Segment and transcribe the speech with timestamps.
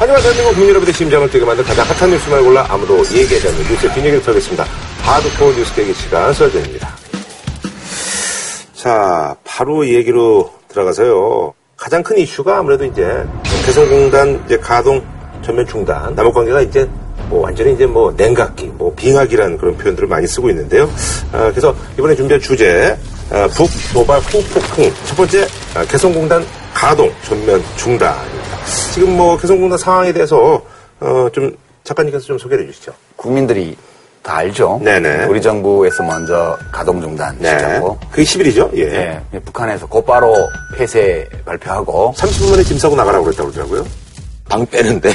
[0.00, 3.92] 하지만 대한민국 국민 여러분의 심장을 뛰게 만든 가장 핫한 뉴스만 골라 아무도 얘기하지 않는 뉴스의
[3.92, 4.64] 뒷얘기를 털겠습니다.
[5.02, 6.88] 하드코어 뉴스 계기 시간 설정입니다.
[8.72, 11.52] 자, 바로 얘기로 들어가서요.
[11.76, 13.26] 가장 큰 이슈가 아무래도 이제
[13.66, 15.04] 개성공단 이제 가동
[15.42, 16.88] 전면 중단, 남북관계가 이제
[17.28, 20.90] 뭐 완전히 이제 뭐 냉각기, 뭐 빙하기라는 그런 표현들을 많이 쓰고 있는데요.
[21.30, 22.96] 아, 그래서 이번에 준비한 주제
[23.30, 26.42] 아, 북 도발 후폭풍 첫 번째 아, 개성공단
[26.72, 28.39] 가동 전면 중단입니다.
[28.92, 30.62] 지금 뭐 개성공단 상황에 대해서
[31.00, 32.92] 어, 좀 작가님께서 좀 소개해 주시죠.
[33.16, 33.76] 국민들이
[34.22, 34.80] 다 알죠.
[34.82, 35.24] 네네.
[35.26, 37.48] 우리 정부에서 먼저 가동 중단 네.
[37.58, 38.76] 시켰고, 그게 10일이죠?
[38.76, 39.20] 예.
[39.32, 40.34] 예, 북한에서 곧바로
[40.76, 43.86] 폐쇄 발표하고 30분 만에 짐 싸고 나가라고 그랬다고 그러더라고요.
[44.48, 45.10] 방 빼는데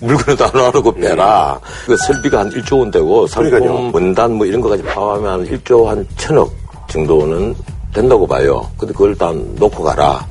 [0.00, 1.60] 물건도 안 하고 빼라.
[1.86, 3.26] 그 설비가 한 1조 원 되고.
[3.26, 6.52] 상품 원단 뭐 이런 거까지 포함하면 한 1조 한 천억
[6.88, 7.54] 정도는
[7.92, 8.70] 된다고 봐요.
[8.78, 10.26] 근데 그걸 일단 놓고 가라.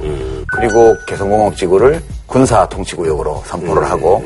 [0.47, 2.01] 그리고 개성공업 지구를
[2.33, 4.25] 군사 통치구역으로 선포를 하고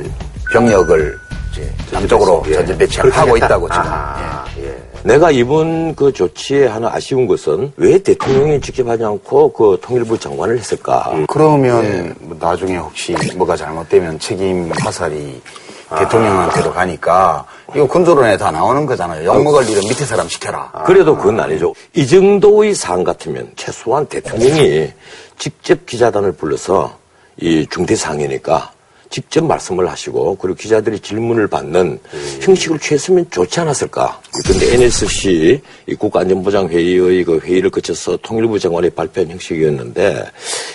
[0.53, 1.19] 병력을
[1.51, 2.53] 이제 남쪽으로 예.
[2.53, 3.45] 전진 그렇게 배치하고 하겠다.
[3.45, 3.81] 있다고 지금.
[3.85, 4.77] 아, 예.
[5.03, 10.57] 내가 이번 그 조치에 하나 아쉬운 것은 왜 대통령이 직접 하지 않고 그 통일부 장관을
[10.57, 11.11] 했을까?
[11.15, 11.25] 예.
[11.27, 15.41] 그러면 뭐 나중에 혹시 뭐가 잘못되면 책임 화살이
[15.89, 19.25] 대통령한테도 가니까 이거 군조론에 다 나오는 거잖아요.
[19.25, 20.71] 욕먹을 일은 밑에 사람 시켜라.
[20.85, 21.73] 그래도 그건 아니죠.
[21.93, 24.93] 이 정도의 사안 같으면 최소한 대통령이
[25.37, 27.05] 직접 기자단을 불러서
[27.39, 28.71] 이 중대상이니까
[29.09, 31.99] 직접 말씀을 하시고 그리고 기자들이 질문을 받는
[32.41, 34.19] 형식을 취했으면 좋지 않았을까.
[34.43, 40.25] 그런데 NSC 이 국가안전보장회의의 그 회의를 거쳐서 통일부 장관이 발표한 형식이었는데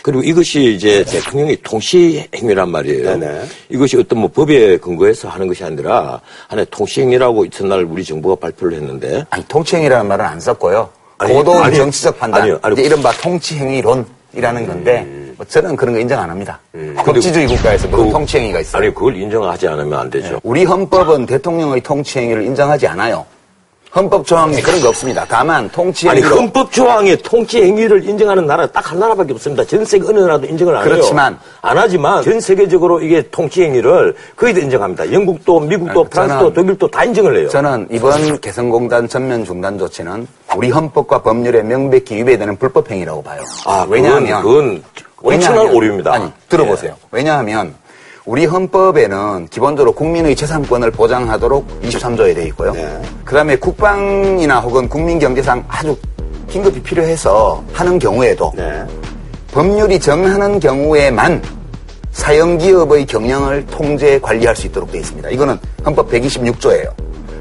[0.03, 3.19] 그리고 이것이 이제 대통령이 통시행위란 말이에요.
[3.19, 3.43] 네네.
[3.69, 9.27] 이것이 어떤 뭐 법에 근거해서 하는 것이 아니라 하나의 통시행위라고 이튿날 우리 정부가 발표를 했는데
[9.31, 10.89] 아니 통치행위라는 말은 안 썼고요.
[11.19, 12.43] 고도 정치적 판단.
[12.43, 16.59] 아니요, 아니, 이제 이른바 통치행위론이라는 건데 뭐 저는 그런 거 인정 안 합니다.
[17.05, 18.83] 법치주의 국가에서 무슨 그- 통치행위가 있어요.
[18.83, 20.41] 아니 그걸 인정하지 않으면 안 되죠.
[20.43, 23.25] 우리 헌법은 대통령의 통치행위를 인정하지 않아요.
[23.95, 25.27] 헌법 조항에 그런 거 없습니다.
[25.29, 29.63] 다만 아니 통치행위로 헌법 조항에 통치 행위를 인정하는 나라 딱 한 나라밖에 없습니다.
[29.67, 31.41] 전 세계 어느 나라도 인정을 안 그렇지만- 해요.
[31.61, 35.13] 안 하지만 전 세계적으로 이게 통치 행위를 거의 다 인정합니다.
[35.13, 37.49] 영국도, 미국도, 네, 프랑스도, 저는- 독일도 다 인정을 해요.
[37.51, 40.27] 저는 이번 개성공단 전면 중단 조치는
[40.57, 43.43] 우리 헌법과 법률에 명백히 위배되는 불법 행위라고 봐요.
[43.67, 44.83] 아, 왜냐하면 그건, 그건
[45.23, 46.13] 엄청난 오류입니다.
[46.13, 46.95] 아니, 들어보세요.
[47.11, 47.75] 왜냐하면
[48.25, 52.73] 우리 헌법에는 기본적으로 국민의 재산권을 보장하도록 23조에 되어 있고요.
[52.73, 53.03] 네.
[53.25, 55.97] 그 다음에 국방이나 혹은 국민 경제상 아주
[56.49, 58.85] 긴급히 필요해서 하는 경우에도 네.
[59.53, 61.43] 법률이 정하는 경우에만
[62.13, 65.31] 사형기업의 경영을 통제 관리할 수 있도록 되어 있습니다.
[65.31, 66.93] 이거는 헌법 126조예요.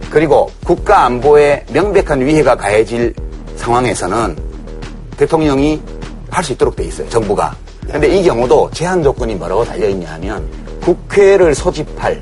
[0.09, 3.13] 그리고 국가 안보에 명백한 위해가 가해질
[3.55, 4.35] 상황에서는
[5.17, 5.81] 대통령이
[6.31, 7.09] 할 수 있도록 되어 있어요.
[7.09, 7.55] 정부가.
[7.89, 10.47] 근데 이 경우도 제한 조건이 뭐라고 달려있냐 하면
[10.81, 12.21] 국회를 소집할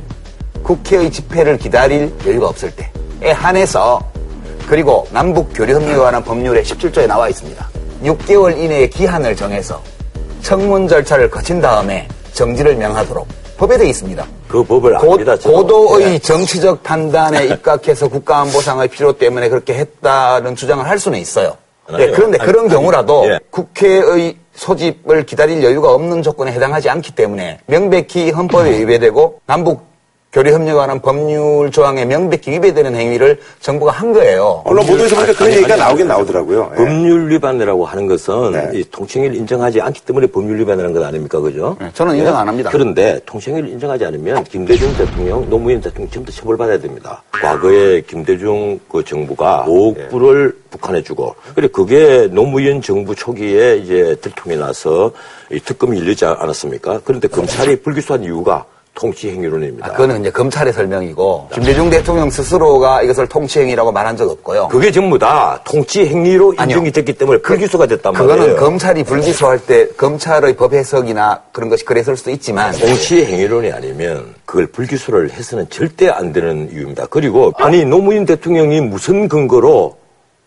[0.64, 4.00] 국회의 집회를 기다릴 여유가 없을 때에 한해서
[4.68, 7.70] 그리고 남북 교류 협력에 관한 법률에 17조에 나와 있습니다.
[8.04, 9.82] 6개월 이내에 기한을 정해서
[10.42, 13.28] 청문 절차를 거친 다음에 정지를 명하도록
[13.58, 14.26] 법에 되어 있습니다.
[14.48, 15.36] 그 법을 고, 압니다.
[15.38, 16.20] 고도의 예.
[16.20, 21.58] 정치적 판단에 입각해서 국가안보상의 필요 때문에 그렇게 했다는 주장을 할 수는 있어요.
[21.92, 22.12] 네.
[22.12, 23.40] 그런데 아니, 그런 아니, 경우라도 예.
[23.50, 29.89] 국회의 소집을 기다릴 여유가 없는 조건에 해당하지 않기 때문에 명백히 헌법에 위배되고 남북
[30.32, 34.62] 교류 협력에 관한 법률 조항에 명백히 위배되는 행위를 정부가 한 거예요.
[34.64, 36.72] 언론 보도에서 보니까 그런 얘기가 아니, 나오긴 나오더라고요.
[36.74, 36.76] 예.
[36.76, 38.70] 법률 위반이라고 하는 것은 네.
[38.76, 41.40] 이 통칭을 인정하지 않기 때문에 법률 위반이라는 것 아닙니까?
[41.40, 41.76] 그죠?
[41.80, 42.70] 네, 저는 인정 안 합니다.
[42.72, 47.24] 그런데 통칭을 인정하지 않으면 김대중 대통령, 노무현 대통령 전부 다 처벌받아야 됩니다.
[47.32, 54.58] 과거에 김대중 그 정부가 5억 불을 북한에 주고, 그래 그게 노무현 정부 초기에 이제 들통이
[54.58, 55.12] 나서
[55.52, 57.02] 이 특검이 열리지 않았습니까?
[57.04, 58.66] 그런데 검찰이 불기소한 이유가
[59.00, 59.88] 통치 행위론입니다.
[59.88, 64.68] 아, 그거는 이제 검찰의 설명이고 김대중 대통령 스스로가 이것을 통치행위라고 말한 적 없고요.
[64.68, 66.76] 그게 전부 다 통치 행위로 아니요.
[66.76, 68.36] 인정이 됐기 때문에 불기소가 됐단 말이에요.
[68.36, 74.36] 그거는 검찰이 불기소할 때 검찰의 법 해석이나 그런 것이 그랬을 수도 있지만 공치 행위론이 아니면
[74.44, 77.06] 그걸 불기소를 해서는 절대 안 되는 이유입니다.
[77.10, 79.96] 그리고 아니 노무현 대통령이 무슨 근거로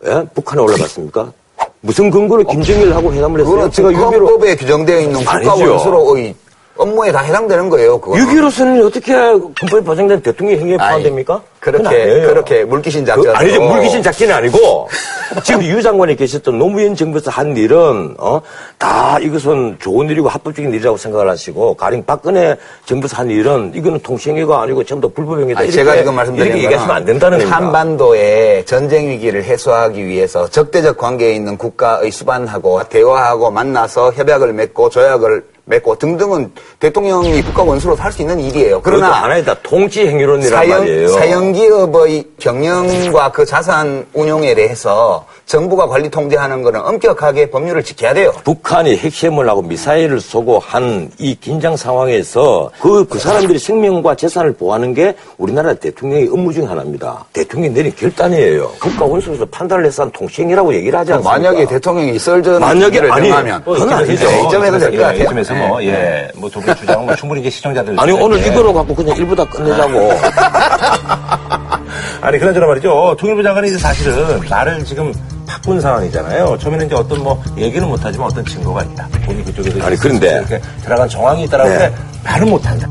[0.05, 0.25] 예?
[0.35, 1.33] 북한에 올라갔습니까?
[1.81, 3.51] 무슨 근거로 김정일하고 회담을 했어요?
[3.51, 5.55] 그거는 지금 유비로 헌법에 규정되어 있는 국가.
[5.55, 6.35] 원수로의
[6.75, 7.99] 업무에 다 해당되는 거예요.
[7.99, 8.17] 그거.
[8.17, 11.41] 6.15는 어떻게 헌법에 보장된 대통령 행위에 포함됩니까?
[11.59, 12.21] 그렇게.
[12.21, 13.61] 그렇게 물귀신 그, 작전 아니죠.
[13.61, 14.89] 물귀신 작전이 아니고,
[15.43, 18.41] 지금 유 장관이 계셨던 노무현 정부에서 한 일은, 어,
[18.79, 24.63] 다 이것은 좋은 일이고 합법적인 일이라고 생각을 하시고, 가령 박근혜 정부에서 한 일은, 이거는 통치행위가
[24.63, 25.61] 아니고 전부 다 불법행위다.
[25.61, 27.55] 아니, 제가 지금 말씀드리는 이렇게 얘기하시면 안 된다는 겁니다.
[27.55, 35.52] 한반도의 전쟁 위기를 해소하기 위해서 적대적 관계에 있는 국가의 수반하고 대화하고 만나서 협약을 맺고 조약을
[35.65, 38.81] 맺고 등등은 대통령이 국가 원수로 살수 있는 일이에요.
[38.83, 41.07] 그러나 하나의 다 통치 행위론이란 사형, 말이에요.
[41.07, 48.33] 사형기업의 경영과 그 자산 운용에 대해서 정부가 관리 통제하는 것은 엄격하게 법률을 지켜야 돼요.
[48.43, 54.93] 북한이 핵시험을 하고 미사일을 쏘고 한 이 긴장 상황에서 그, 그 사람들이 생명과 재산을 보호하는
[54.93, 57.25] 게 우리나라 대통령의 업무 중 하나입니다.
[57.33, 58.71] 대통령이 내린 결단이에요.
[58.81, 61.37] 국가 원수로서 판단을 해서 한 통치 행위라고 얘기를 하지 않습니까?
[61.37, 64.27] 만약에 대통령이 썰전 만약에 을 아니, 정하면 그건 아니죠.
[64.27, 65.29] 네, 이쯤 해도 될것 같아요.
[65.53, 67.99] 이쯤에서 뭐, 예, 뭐, 두 분 주장은 뭐 충분히 이제 시청자들.
[67.99, 68.47] 아니 오늘 예.
[68.47, 70.11] 이거로 갖고 그냥 일부 다 끝내자고.
[72.21, 73.15] 아니, 그나저나 말이죠.
[73.19, 75.13] 통일부 장관이 이제 사실은 나를 지금
[75.45, 76.57] 바꾼 상황이잖아요.
[76.57, 79.07] 처음에는 이제 어떤 뭐, 얘기는 못하지만 어떤 증거가 있다.
[79.25, 79.85] 본인 그쪽에서.
[79.85, 80.31] 아니, 그런데.
[80.37, 81.93] 이렇게 들어간 정황이 있다라고 네.
[82.23, 82.87] 말은 못한다.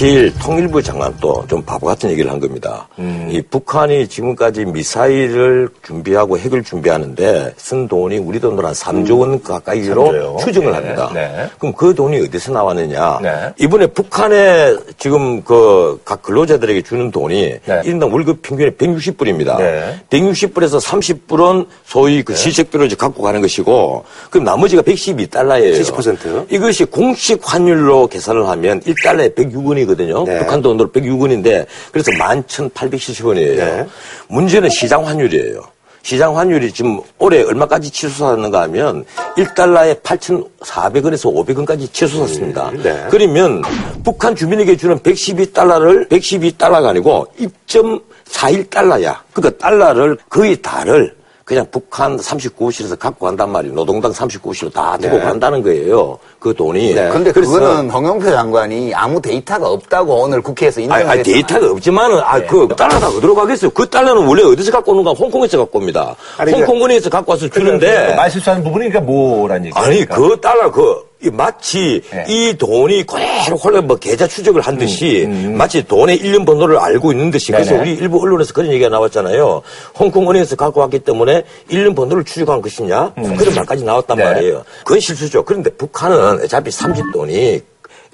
[0.00, 2.88] 사실 통일부 장관도 좀 바보 같은 얘기를 한 겁니다.
[2.98, 3.28] 음.
[3.30, 10.04] 이 북한이 지금까지 미사일을 준비하고 핵을 준비하는데 쓴 돈이 우리 돈으로 한 3조 원 가까이로
[10.04, 10.38] 3조요?
[10.38, 11.10] 추정을 네, 합니다.
[11.12, 11.50] 네.
[11.58, 13.18] 그럼 그 돈이 어디서 나왔느냐?
[13.22, 13.52] 네.
[13.58, 17.82] 이번에 북한에 지금 그 각 근로자들에게 주는 돈이 네.
[17.84, 19.58] 일당 월급 평균이 160불입니다.
[19.58, 20.00] 네.
[20.08, 25.78] 160불에서 30불은 소위 그 시책비로 이제 갖고 가는 것이고 그럼 나머지가 112달러예요.
[25.78, 26.46] 70%?
[26.50, 30.24] 이것이 공식 환율로 계산을 하면 1달러에 106원이 거든요.
[30.24, 30.38] 네.
[30.38, 33.56] 북한 돈으로 106원인데 그래서 11,870원이에요.
[33.56, 33.86] 네.
[34.28, 35.62] 문제는 시장 환율이에요.
[36.02, 39.04] 시장 환율이 지금 올해 얼마까지 치솟았는가 하면
[39.36, 42.70] 1달러에 8,400원에서 500원까지 치솟았습니다.
[42.70, 43.06] 음, 네.
[43.10, 43.62] 그러면
[44.02, 47.26] 북한 주민에게 주는 112달러를 112달러가 아니고
[47.66, 49.16] 1.41달러야.
[49.32, 51.14] 그러니까 달러를 거의 다를
[51.50, 53.74] 그냥 북한 39호실에서 갖고 간단 말이에요.
[53.74, 55.24] 노동당 39호실로 다 두고 네.
[55.24, 56.16] 간다는 거예요.
[56.38, 56.94] 그 돈이.
[56.94, 61.22] 근데 그래서 그거는 홍영표 장관이 아무 데이터가 없다고 오늘 국회에서 아니, 했잖아요.
[61.24, 62.22] 데이터가 없지만은, 네.
[62.24, 63.72] 아, 그, 달러 다 어디로 가겠어요?
[63.72, 65.10] 그 달러는 원래 어디서 갖고 오는가?
[65.10, 66.14] 홍콩에서 갖고 옵니다.
[66.36, 68.14] 아니, 홍콩 은행에서 갖고 와서 주는데.
[68.14, 69.84] 말 실수하는 부분이 그러니까 뭐란 얘기예요?
[69.84, 72.24] 아니, 그 달러, 그, 이 마치 예.
[72.28, 77.12] 이 돈이 그대로 홀래 뭐 계좌 추적을 한 듯이 음, 마치 돈의 일련 번호를 알고
[77.12, 77.74] 있는 듯이 그래서.
[77.74, 79.60] 우리 일부 언론에서 그런 얘기가 나왔잖아요.
[79.98, 83.12] 홍콩 은행에서 갖고 왔기 때문에 일련 번호를 추적한 것이냐?
[83.14, 84.18] 그런 말까지 나왔단 음.
[84.18, 84.24] 네.
[84.24, 84.64] 말이에요.
[84.78, 85.44] 그건 실수죠.
[85.44, 87.60] 그런데 북한은 어차피 삼십 돈이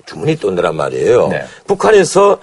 [0.07, 1.29] 주머니 돈이란 말이에요.
[1.29, 1.45] 네.
[1.67, 2.39] 북한에서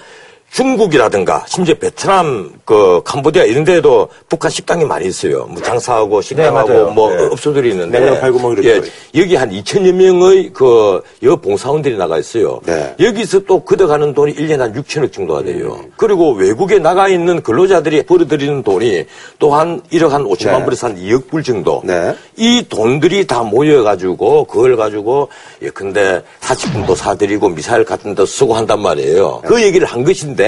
[0.53, 5.45] 중국이라든가 심지어 베트남, 그 캄보디아 이런 데에도 북한 식당이 많이 있어요.
[5.45, 6.89] 뭐 장사하고 식당하고 맞아요.
[6.91, 7.23] 뭐 네.
[7.25, 8.69] 업소들이 있는데 냉면 팔고 뭐 이렇게.
[8.69, 8.81] 예,
[9.19, 12.61] 여기 한 2천여 명의 그 여봉사원들이 나가 있어요.
[12.67, 12.93] 네.
[12.99, 15.79] 여기서 또 걷어가는 돈이 1년에 한 6천억 정도가 돼요.
[15.97, 19.05] 그리고 외국에 나가 있는 근로자들이 벌어들이는 돈이
[19.39, 20.65] 또 한 1억 한 5천만 네.
[20.65, 21.81] 불에서 한 2억 불 정도.
[21.83, 22.15] 네.
[22.37, 25.29] 이 돈들이 다 모여 가지고 그걸 가지고
[25.61, 29.41] 예컨대 사치품도 사드리고 미사일 같은 데 쓰고 한단 말이에요.
[29.45, 30.42] 그 얘기를 한 것인데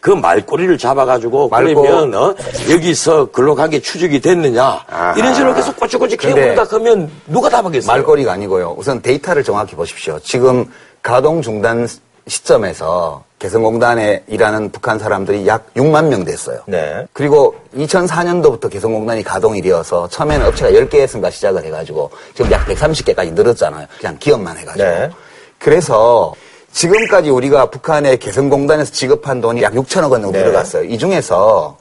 [0.00, 2.34] 그 말꼬리를 잡아가지고 말꼬- 그러면 어?
[2.70, 4.84] 여기서 근로관계 추적이 됐느냐
[5.16, 7.90] 이런 식으로 계속 꼬치꼬치 캐문다 하면 누가 답하겠어요?
[7.92, 8.74] 말거리가 아니고요.
[8.78, 10.18] 우선 데이터를 정확히 보십시오.
[10.22, 10.66] 지금
[11.02, 11.86] 가동 중단
[12.26, 16.60] 시점에서 개성공단에 일하는 북한 사람들이 약 6만 명 됐어요.
[16.66, 17.06] 네.
[17.12, 23.86] 그리고 2004년도부터 개성공단이 가동이 되어서 처음에는 업체가 10개에선가 시작을 해가지고 지금 약 130개까지 늘었잖아요.
[23.98, 24.84] 그냥 기업만 해가지고.
[24.84, 25.10] 네.
[25.58, 26.34] 그래서
[26.72, 30.44] 지금까지 우리가 북한의 개성공단에서 지급한 돈이 약 6천억 원 정도 네.
[30.44, 30.84] 들어갔어요.
[30.84, 31.76] 이 중에서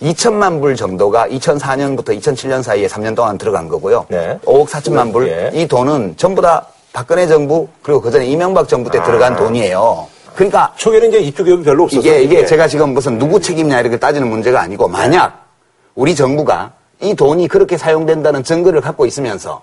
[0.00, 4.06] 2천만 불 정도가 2004년부터 2007년 사이에 3년 동안 들어간 거고요.
[4.08, 4.38] 네.
[4.44, 5.28] 5억 4천만 불.
[5.28, 5.50] 예.
[5.54, 10.06] 이 돈은 전부 다 박근혜 정부 그리고 그 전에 이명박 정부 때 들어간 돈이에요.
[10.34, 12.00] 그러니까 초기에는 이제 이쪽 기업이 별로 없었어요.
[12.00, 15.46] 이게 이게 제가 지금 무슨 누구 책임냐 이렇게 따지는 문제가 아니고 만약
[15.94, 19.62] 우리 정부가 이 돈이 그렇게 사용된다는 증거를 갖고 있으면서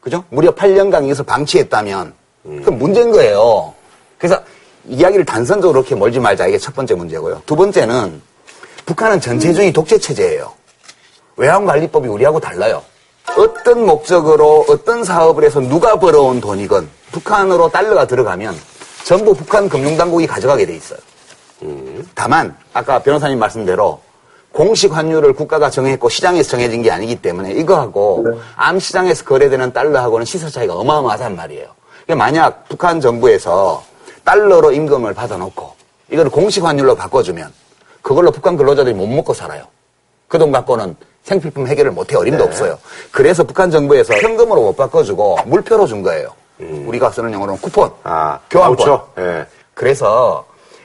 [0.00, 0.22] 그죠?
[0.28, 3.72] 무려 8년간 이것을 방치했다면 그건 문제인 거예요.
[4.22, 4.40] 그래서
[4.86, 7.42] 이야기를 단선적으로 그렇게 멀지 말자 이게 첫 번째 문제고요.
[7.44, 8.22] 두 번째는
[8.86, 10.52] 북한은 전체주의 독재 체제예요.
[11.36, 12.84] 외환관리법이 우리하고 달라요.
[13.36, 18.54] 어떤 목적으로 어떤 사업을 해서 누가 벌어온 돈이건 북한으로 달러가 들어가면
[19.02, 21.00] 전부 북한 금융당국이 가져가게 돼 있어요.
[22.14, 24.00] 다만 아까 변호사님 말씀대로
[24.52, 30.48] 공식 환율을 국가가 정했고 시장에서 정해진 게 아니기 때문에 이거하고 암 시장에서 거래되는 달러하고는 시세
[30.48, 31.66] 차이가 어마어마하단 말이에요.
[32.04, 33.82] 그러니까 만약 북한 정부에서
[34.24, 35.72] 달러로 임금을 받아놓고
[36.10, 37.52] 이걸 공식 환율로 바꿔주면
[38.02, 39.64] 그걸로 북한 근로자들이 못 먹고 살아요.
[40.28, 42.78] 그 돈 갖고는 생필품 해결을 못해 어림도 없어요.
[43.12, 46.32] 그래서 북한 정부에서 현금으로 못 바꿔주고 물표로 준 거예요.
[46.58, 48.76] 우리가 쓰는 용어로는 쿠폰, 아, 교환권.
[48.76, 49.08] 그렇죠.
[49.18, 49.46] 예.
[49.74, 50.44] 그래서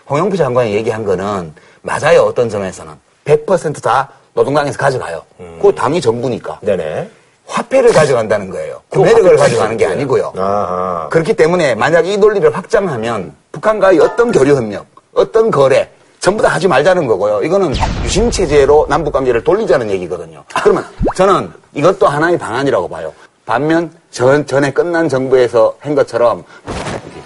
[0.09, 2.23] 홍영표 장관이 얘기한 거는 맞아요.
[2.23, 2.93] 어떤 점에서는
[3.25, 5.21] 100%다 노동당에서 가져가요.
[5.37, 6.59] 그거 당이 정부니까.
[6.61, 7.09] 네네.
[7.47, 8.81] 화폐를 가져간다는 거예요.
[8.89, 10.33] 구매력을 가져가는 게 아니고요.
[10.37, 11.07] 아하.
[11.09, 15.89] 그렇기 때문에 만약 이 논리를 확장하면 북한과의 어떤 교류 협력, 어떤 거래
[16.19, 17.41] 전부 다 하지 말자는 거고요.
[17.43, 17.73] 이거는
[18.03, 20.43] 유신 체제로 남북 관계를 돌리자는 얘기거든요.
[20.63, 20.85] 그러면
[21.15, 23.13] 저는 이것도 하나의 방안이라고 봐요.
[23.45, 26.43] 반면 전, 전에 끝난 정부에서 한 것처럼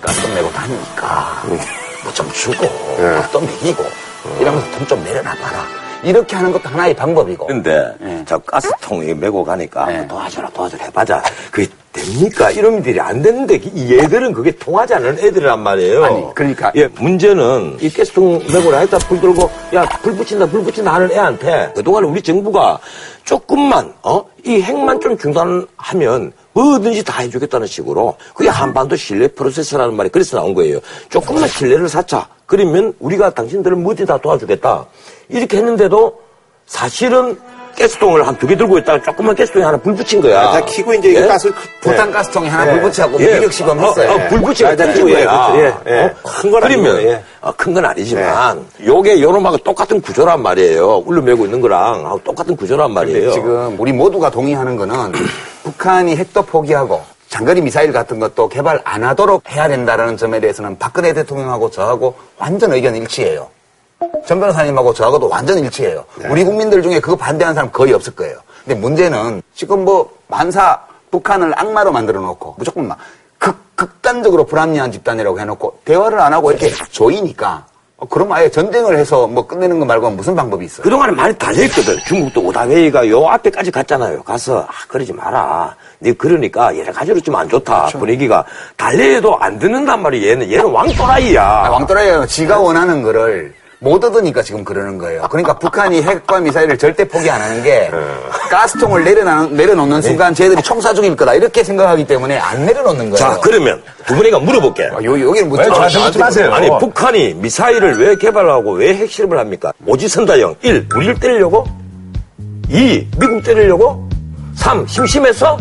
[0.01, 1.43] 가스돈 내고 다니니까
[2.03, 2.65] 뭐 좀 주고
[3.21, 3.83] 밥도 먹이고
[4.39, 5.65] 이러면서 돈 좀 내려놔봐라.
[6.03, 7.47] 이렇게 하는 것도 하나의 방법이고.
[7.47, 8.23] 근데 예.
[8.27, 10.07] 저 가스통이 메고 가니까 예.
[10.07, 12.49] 도와줘라 도와줘라 해봐자 그게 됩니까?
[12.51, 16.03] 이런 일이 안 되는데 이 얘들은 그게 통하지 않는 애들이란 말이에요.
[16.05, 16.71] 아니, 그러니까.
[16.75, 21.71] 예 문제는 이 가스통 메고 나했다 불 들고 야 불 붙인다 불 붙인다 하는 애한테
[21.75, 22.79] 그동안 우리 정부가
[23.25, 30.09] 조금만 어 이 핵만 좀 중단하면 뭐든지 다 해주겠다는 식으로 그게 한반도 신뢰 프로세스라는 말이
[30.09, 30.79] 그래서 나온 거예요.
[31.09, 32.27] 조금만 신뢰를 쌓자.
[32.47, 34.85] 그러면 우리가 당신들을 뭐든지 다 도와주겠다.
[35.31, 36.19] 이렇게 했는데도
[36.67, 37.37] 사실은
[37.77, 40.51] 가스통을 한 두 개 들고 있다가 조그만 가스통에 하나 불 붙인 거야.
[40.51, 41.27] 다 키고 이제 이거 예?
[41.27, 42.71] 가스를 부탄 가스통에 하나 예.
[42.73, 43.33] 불 붙이고 예.
[43.35, 44.11] 미력 시범 어, 했어요.
[44.11, 45.53] 어, 불 붙이고 아, 키고 거야.
[45.55, 46.13] 예, 예.
[46.21, 47.23] 큰건 그러면 예.
[47.39, 51.03] 어, 큰건 아니지만 요게 요놈하고 똑같은 구조란 말이에요.
[51.05, 53.31] 울려 매고 있는 거랑 똑같은 구조란 말이에요.
[53.31, 55.13] 지금 우리 모두가 동의하는 거는
[55.63, 61.13] 북한이 핵도 포기하고 장거리 미사일 같은 것도 개발 안 하도록 해야 된다라는 점에 대해서는 박근혜
[61.13, 63.47] 대통령하고 저하고 완전 의견 일치해요.
[64.25, 66.03] 전 변호사님하고 저하고도 완전 일치해요.
[66.29, 68.37] 우리 국민들 중에 그거 반대하는 사람 거의 없을 거예요.
[68.63, 70.79] 근데 문제는 지금 뭐 만사
[71.11, 72.97] 북한을 악마로 만들어 놓고 무조건 막
[73.37, 77.65] 극, 극단적으로 불합리한 집단이라고 해놓고 대화를 안 하고 이렇게 조이니까
[77.97, 80.83] 어, 그럼 아예 전쟁을 해서 뭐 끝내는 거 말고는 무슨 방법이 있어요?
[80.83, 81.97] 그동안에 많이 달려있거든.
[82.07, 84.23] 중국도 오다웨이가 요 앞에까지 갔잖아요.
[84.23, 85.75] 가서, 아, 그러지 마라.
[85.99, 87.85] 네, 그러니까 여러 가지로 좀 안 좋다.
[87.99, 88.43] 분위기가.
[88.75, 90.31] 달려해도 안 듣는단 말이야.
[90.31, 91.43] 얘는, 얘는 왕또라이야.
[91.43, 95.23] 아, 왕또라이가 지가 원하는 거를 못 얻으니까 지금 그러는 거예요.
[95.31, 97.89] 그러니까 북한이 핵과 미사일을 절대 포기 안 하는 게
[98.51, 103.15] 가스통을 내려놓는, 내려놓는 순간 쟤들이 총사 죽일 거다 이렇게 생각하기 때문에 안 내려놓는 거예요.
[103.15, 104.83] 자, 그러면 두 분이가 물어볼게.
[104.85, 105.73] 아, 요, 여기는 묻지 왜 마.
[105.73, 106.53] 저한테 묻지 마세요.
[106.53, 109.73] 아니, 북한이 미사일을 왜 개발하고 왜 핵실험을 합니까?
[109.87, 110.57] 오지선다형.
[110.61, 110.87] 1.
[110.95, 111.65] 우리를 때리려고?
[112.69, 113.07] 2.
[113.17, 114.07] 미국 때리려고?
[114.57, 114.85] 3.
[114.85, 115.57] 심심해서?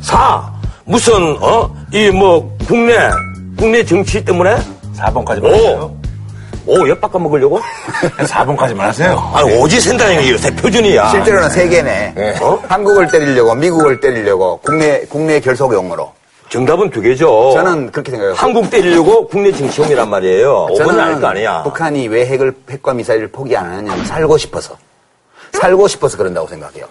[0.00, 0.52] 4.
[0.86, 1.72] 무슨, 어?
[1.92, 2.98] 이 뭐, 국내,
[3.56, 4.56] 국내 정치 때문에?
[4.96, 5.42] 4번까지 오.
[5.42, 5.97] 말하세요.
[6.68, 7.58] 오, 엿바꿔 먹으려고?
[8.20, 9.30] 4번까지만 하세요.
[9.34, 11.08] 아니, 오지선다형이 요새 표준이야.
[11.08, 12.14] 실제로는 세 개네.
[12.42, 12.62] 어?
[12.68, 16.12] 한국을 때리려고, 미국을 때리려고, 국내, 국내 결속용으로.
[16.50, 17.52] 정답은 두 개죠.
[17.54, 18.34] 저는 그렇게 생각해요.
[18.34, 20.68] 한국 때리려고 국내 정치용이란 말이에요.
[20.72, 21.62] 5번은 알 거 아니야.
[21.62, 24.76] 북한이 왜 핵을, 핵과 미사일을 포기 안 하냐면 살고 싶어서.
[25.52, 26.86] 살고 싶어서 그런다고 생각해요.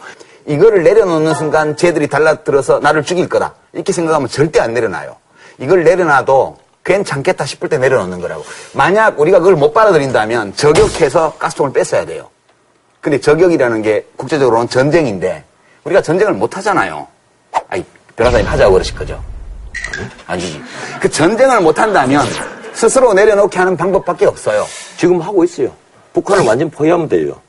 [0.48, 3.54] 이거를 내려놓는 순간 쟤들이 달라들어서 나를 죽일 거다.
[3.74, 5.16] 이렇게 생각하면 절대 안 내려놔요.
[5.60, 8.46] 이걸 내려놔도 괜찮겠다 싶을 때 내려놓는 거라고.
[8.74, 12.30] 만약 우리가 그걸 못 받아들인다면 저격해서 가스통을 뺐어야 돼요.
[13.02, 15.44] 근데 저격이라는 게 국제적으로는 전쟁인데
[15.84, 17.08] 우리가 전쟁을 못 하잖아요.
[17.70, 17.84] 아이,
[18.16, 19.22] 변호사님 하자고 그러실 거죠?
[20.26, 20.62] 아니지.
[21.02, 22.26] 그 전쟁을 못 한다면
[22.74, 24.66] 스스로 내려놓게 하는 방법밖에 없어요.
[24.98, 25.72] 지금 하고 있어요.
[26.14, 27.40] 북한을 완전 포위하면 돼요.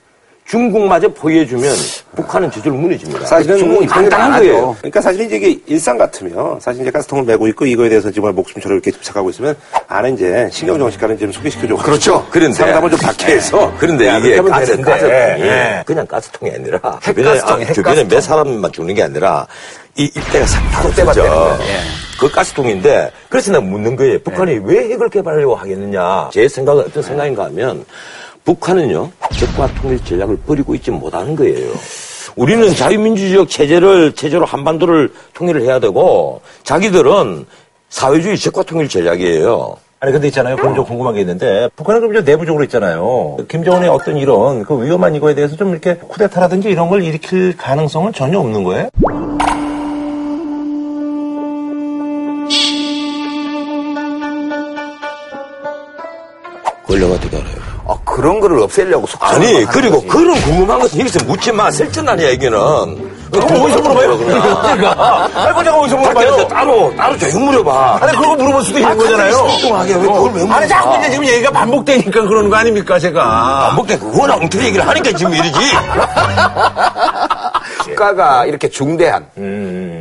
[0.49, 1.75] 중국마저 포위해주면
[2.17, 3.27] 북한은 저절로 무너집니다.
[3.27, 4.09] 사실은 중국이 하죠.
[4.09, 4.77] 거예요.
[4.79, 8.77] 그러니까 사실 이제 이게 일상 같으면 사실 이제 가스통을 메고 있고 이거에 대해서 정말 목숨처럼
[8.77, 9.55] 이렇게 집착하고 있으면
[9.89, 11.77] 안에 이제 신경정신과를 좀 소개시켜줘.
[11.77, 12.27] 그렇죠.
[12.33, 13.71] 그런데 상담을 좀 받게 해서.
[13.79, 14.91] 그런데 야, 이게 그렇게 하면 가스, 되는데.
[14.91, 15.83] 가스통이 예.
[15.85, 18.09] 그냥 가스통이 아니라 핵 주변에, 가스통이, 핵 주변에 가스통.
[18.17, 19.47] 몇 사람만 죽는 게 아니라
[19.97, 20.11] 이.
[20.11, 21.59] 되는 거예요.
[21.61, 22.19] 예.
[22.19, 24.19] 그 가스통인데 그래서 내가 묻는 거예요.
[24.21, 26.31] 북한이 왜 핵을 개발하려고 하겠느냐.
[26.33, 27.85] 제 생각은 어떤 생각인가 하면
[28.49, 31.71] 북한은요 적과 통일 전략을 버리고 있지 못하는 거예요.
[32.35, 37.45] 우리는 자유민주적 체제를 체제로 한반도를 통일을 해야 되고 자기들은
[37.91, 39.77] 사회주의 적과 통일 전략이에요.
[40.01, 40.57] 아니 근데 있잖아요.
[40.57, 43.37] 그럼 좀 궁금한 게 있는데 북한은 그럼 이제 내부적으로 있잖아요.
[43.49, 48.39] 김정은의 어떤 이런 그 위험한 이거에 대해서 좀 이렇게 쿠데타라든지 이런 걸 일으킬 가능성은 전혀
[48.39, 48.89] 없는 거예요?
[57.19, 57.58] 어떻게 알아요?
[58.19, 60.09] 아, 그런 거를 없애려고 속삭이는 아니 그리고 거지.
[60.09, 61.71] 그런 궁금한 것은 여기서 묻지 마.
[61.71, 62.59] 설전 아니야 이게는.
[63.31, 64.11] 그럼 어디서 물어봐요?
[64.13, 66.49] 아니 그거 제가 어디서 물어봐요?
[66.49, 67.99] 따로 따로 조용 물어봐.
[68.01, 69.33] 아니 그거 물어볼 수도 있는 거잖아요.
[69.37, 70.55] 뚱뚱하게 왜 그걸 왜 물어봐?
[70.57, 73.67] 아니 자꾸 이제 지금 얘기가 반복되니까 그러는 거 아닙니까 제가?
[73.69, 75.53] 반복돼 워낙 엉터리 얘기를 하니까 지금 이러지.
[77.85, 79.27] 국가가 이렇게 중대한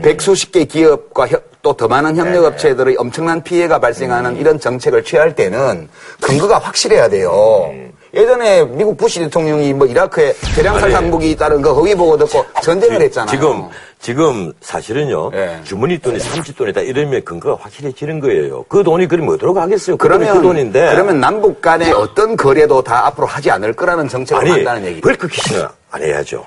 [0.03, 1.27] 백수십 개 기업과
[1.61, 5.89] 또 더 많은 협력업체들의 엄청난 피해가 발생하는 이런 정책을 취할 때는
[6.21, 7.69] 근거가 확실해야 돼요.
[8.13, 13.29] 예전에 미국 부시 대통령이 뭐 이라크에 대량 살상무기 따른 거 거기 보고 듣고 전쟁을 했잖아요.
[13.29, 13.67] 지금
[13.99, 15.59] 지금 사실은요 예.
[15.63, 18.63] 주머니 돈이 30돈이다 이러면 근거가 확실해지는 거예요.
[18.69, 19.97] 그 돈이 그럼 어디로 가겠어요?
[19.97, 20.89] 그 그러면 그 돈인데.
[20.91, 25.01] 그러면 남북 간의 어떤 거래도 다 앞으로 하지 않을 거라는 정책을 한다는 얘기.
[25.01, 26.45] 벌크 키시는 안 해야죠.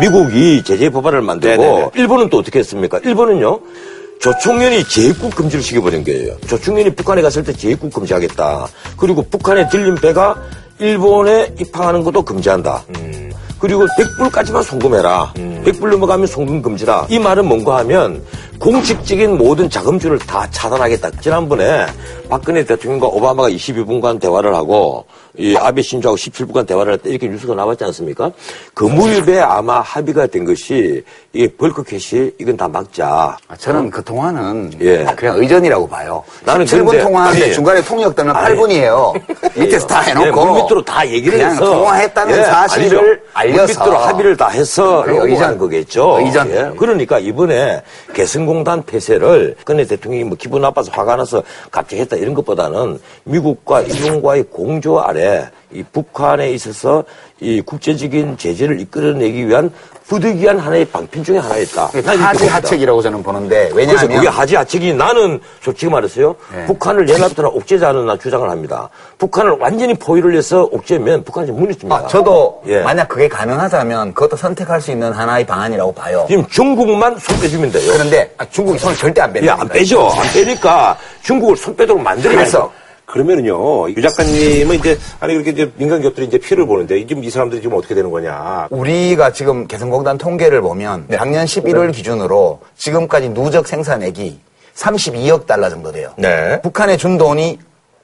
[0.00, 1.90] 미국이 제재 법안을 만들고 네네네.
[1.94, 2.98] 일본은 또 어떻게 했습니까?
[3.04, 3.60] 일본은요.
[4.20, 6.36] 조총련이 재입국 금지를 시켜버린 거예요.
[6.46, 8.66] 조총련이 북한에 갔을 때 재입국 금지하겠다.
[8.96, 10.40] 그리고 북한에 들린 배가
[10.78, 12.84] 일본에 입항하는 것도 금지한다.
[13.58, 15.32] 그리고 100불까지만 송금해라.
[15.34, 17.06] 100불 넘어가면 송금 금지다.
[17.08, 18.22] 이 말은 뭔가 하면
[18.64, 21.10] 공식적인 모든 자금줄을 다 차단하겠다.
[21.20, 21.84] 지난번에
[22.30, 25.04] 박근혜 대통령과 오바마가 22분간 대화를 하고
[25.36, 28.30] 이 아베 신조하고 17분간 대화를 할때 이렇게 뉴스가 나왔지 않습니까?
[28.72, 31.04] 그 무렵에 아마 합의가 된 것이
[31.34, 33.36] 이게 bulk cash 이건 다 막자.
[33.48, 35.04] 아, 저는 그 통화는 예.
[35.14, 36.24] 그냥 의전이라고 봐요.
[36.46, 38.56] 나는 7분 근데- 통화하는데 중간에 통역 아니.
[38.56, 39.58] 8분이에요.
[39.58, 42.98] 밑에서 다 해놓고 예, 물밑으로 다 얘기를 그냥 해서 통화했다는 예, 사실을
[43.34, 43.56] 아니죠.
[43.58, 45.58] 알려서 물밑으로 합의를 다 해서 의전.
[45.58, 46.20] 거겠죠.
[46.22, 46.50] 의전.
[46.50, 46.70] 예.
[46.78, 47.82] 그러니까 이번에
[48.14, 54.44] 개성공단 폐쇄를 근데 대통령이 뭐 기분 나빠서 화가 나서 갑자기 했다 이런 것보다는 미국과 일본과의
[54.44, 57.04] 공조 아래 이 북한에 있어서
[57.40, 59.70] 이 국제적인 제재를 이끌어내기 위한
[60.06, 61.90] 부득이한 하나의 방편 중에 하나였다.
[62.04, 62.46] 하지.
[62.46, 66.36] 하책이라고 저는 보는데 왜냐하면 그게 하지 하책이 나는 솔직히 말해서요.
[66.54, 66.66] 네.
[66.66, 68.90] 북한을 연합도나 옥죄자는 나 주장을 합니다.
[69.18, 71.96] 북한을 완전히 포위를 해서 옥죄면 북한이 무너집니다.
[71.96, 72.82] 아, 저도 예.
[72.82, 76.26] 만약 그게 가능하다면 그것도 선택할 수 있는 하나의 방안이라고 봐요.
[76.28, 77.90] 지금 중국만 손 빼주면 돼요.
[77.94, 79.56] 그런데 아, 중국이 손을 절대 안 예, 뺀다.
[79.58, 80.06] 안 빼죠.
[80.10, 82.70] 안 빼니까 중국을 손 빼도록 만들어야 그래서
[83.06, 87.60] 그러면은요, 유 작가님은 이제, 아니, 그렇게 이제 민간 기업들이 이제 피해를 보는데, 지금 이 사람들이
[87.60, 88.68] 지금 어떻게 되는 거냐.
[88.70, 94.40] 우리가 지금 개성공단 통계를 보면 작년 11월 기준으로 지금까지 누적 생산액이
[94.74, 96.12] 32억 달러 정도 돼요.
[96.16, 96.60] 네.
[96.62, 97.58] 북한에 준 돈이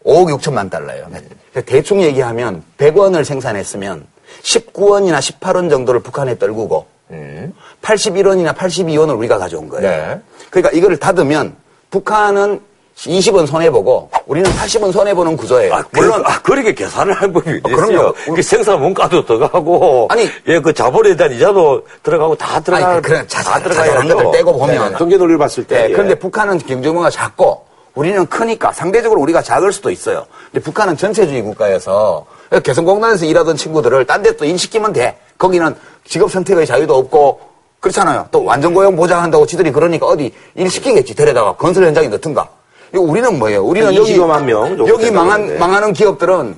[0.04, 1.06] 5억 6천만 달러예요.
[1.52, 4.06] 그래서 대충 얘기하면 100원을 생산했으면
[4.42, 6.86] 19원이나 18원 정도를 북한에 떨구고
[7.82, 9.90] 81원이나 82원을 우리가 가져온 거예요.
[9.90, 10.20] 네.
[10.50, 11.56] 그러니까 이거를 닫으면
[11.90, 12.60] 북한은
[13.06, 15.74] 20원 손해보고 우리는 80원 손해보는 구조예요.
[15.74, 17.76] 아, 물론, 아, 그렇게 계산을 할 법이 있어요.
[17.76, 18.14] 그럼요.
[18.34, 20.08] 그 생산 원가도 들어가고.
[20.10, 20.28] 아니.
[20.48, 22.86] 예, 그 자본에 대한 이자도 들어가고 다 들어가.
[22.86, 24.16] 아니, 그래, 자, 다 들어가야죠.
[24.16, 24.92] 것들 떼고 보면.
[24.92, 24.98] 네.
[24.98, 25.76] 통계 논리를 봤을 때.
[25.76, 25.92] 네, 예.
[25.92, 27.64] 그런데 북한은 경제규모가 작고
[27.94, 30.26] 우리는 크니까 상대적으로 우리가 작을 수도 있어요.
[30.52, 32.26] 근데 북한은 전체주의 국가여서
[32.62, 35.16] 개성공단에서 일하던 친구들을 딴 데 또 일시키면 돼.
[35.38, 35.74] 거기는
[36.06, 37.40] 직업 선택의 자유도 없고
[37.80, 38.28] 그렇잖아요.
[38.30, 41.14] 또 완전 고용 보장한다고 지들이 그러니까 어디 일 시키겠지.
[41.14, 42.48] 데려다가 건설 현장에 넣든가.
[42.98, 43.62] 우리는 뭐예요?
[43.64, 45.58] 우리는 한 여기 20여만 명 여기 망한.
[45.58, 46.56] 망하는 기업들은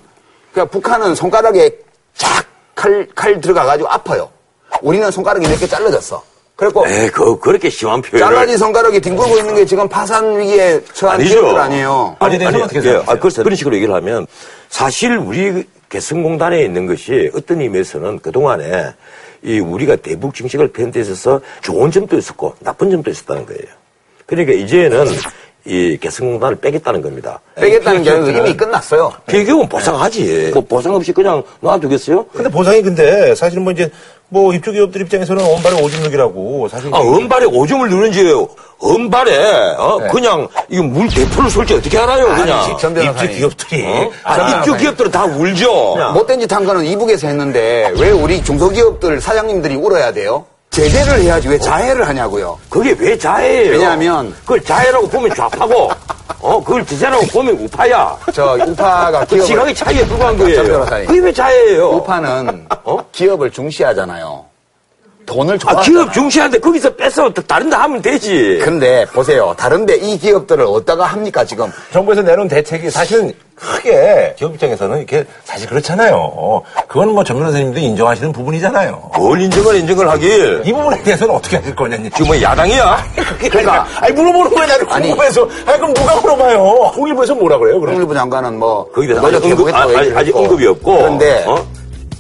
[0.53, 1.71] 그냥 북한은 손가락에
[2.75, 4.29] 쫙칼칼 들어가 가지고 아파요.
[4.81, 6.23] 우리는 손가락이 몇 개 잘라졌어.
[6.57, 8.19] 그래고 에, 그, 그렇게 심한 표현을.
[8.35, 11.41] 잘라진 손가락이 뒹굴고 있는 게 지금 파산 위기에 처한 아니죠.
[11.41, 12.17] 기업들 아니에요.
[12.21, 13.03] 아니, 대해서는 어떻게 예?
[13.07, 14.27] 아, 그래서 그런 식으로 얘기를 하면
[14.69, 18.95] 사실 우리 개성공단에 있는 것이 어떤 의미에서는 그 동안에
[19.43, 23.63] 이 우리가 대북 정책을 편데 있어서 좋은 점도 있었고 나쁜 점도 있었다는 거예요.
[24.27, 25.07] 그러니까 이제는
[25.65, 27.41] 이 개성공단을 빼겠다는 겁니다.
[27.55, 29.13] 빼겠다는 게 아니고 이미 끝났어요.
[29.27, 30.51] 비교은 보상하지.
[30.55, 32.27] 뭐 보상 없이 그냥 놔두겠어요?
[32.33, 33.91] 근데 보상이 근데 사실은 뭐 이제
[34.29, 38.25] 뭐 입주 기업들 입장에서는 원발의 오줌누기라고 사실 아, 은발에 오줌을 누는지,
[38.83, 42.61] 은발에, 어, 그냥, 이거 물 대포를 쏠지 어떻게 알아요, 그냥.
[42.61, 43.37] 아니, 전 입주 변호사님.
[43.39, 44.11] 기업들이 어?
[44.25, 45.97] 아, 아, 입주 기업들은 다 울죠.
[46.15, 50.47] 못된 짓 한 거는 이북에서 했는데 왜 우리 중소기업들 사장님들이 울어야 돼요?
[50.77, 52.59] 제재를 해야지 왜 자해를 하냐고요.
[52.71, 53.73] 그게 왜 자해예요?
[53.73, 55.91] 왜냐하면- 그걸 자해라고 보면 좌파고,
[56.41, 58.17] 어, 그걸 제재라고 보면 우파야.
[58.33, 60.57] 저 우파가 그 기업을 지각의 차이에 불과한 거예요.
[60.57, 61.07] 전 변호사님.
[61.09, 61.89] 그게 왜 자해예요?
[61.91, 62.99] 우파는 어?
[63.13, 64.47] 기업을 중시하잖아요.
[65.27, 65.85] 돈을 아, 좋아하잖아요.
[66.05, 68.59] 기업 중시하는데 거기서 뺏어 다른 데 하면 되지.
[68.65, 69.55] 근데 보세요.
[69.57, 71.71] 다른 데 이 기업들을 어디다가 합니까 지금?
[71.93, 73.33] 정부에서 내놓은 대책이 사실은
[73.63, 76.63] 크게 기업 입장에서는 이렇게 사실 그렇잖아요.
[76.89, 79.11] 그건 뭐정 변호사님도 인정하시는 부분이잖아요.
[79.17, 80.63] 뭘 인정을 인정을 하길.
[80.65, 82.11] 이 부분에 대해서는 어떻게 하실 거냐니.
[82.11, 83.05] 지금 뭐 야당이야?
[83.39, 85.09] 그러니까 아니 물어보는 거야 나를 아니.
[85.09, 85.49] 궁금해서.
[85.67, 86.93] 아니 그럼 누가 물어봐요?
[86.95, 87.79] 통일부에서 뭐라 그래요?
[87.81, 90.37] 그럼 통일부 장관은 뭐 거기에 대해서 아직, 언급, 아, 아직, 얘기를.
[90.37, 90.97] 언급이 없고.
[90.97, 91.65] 그런데 어?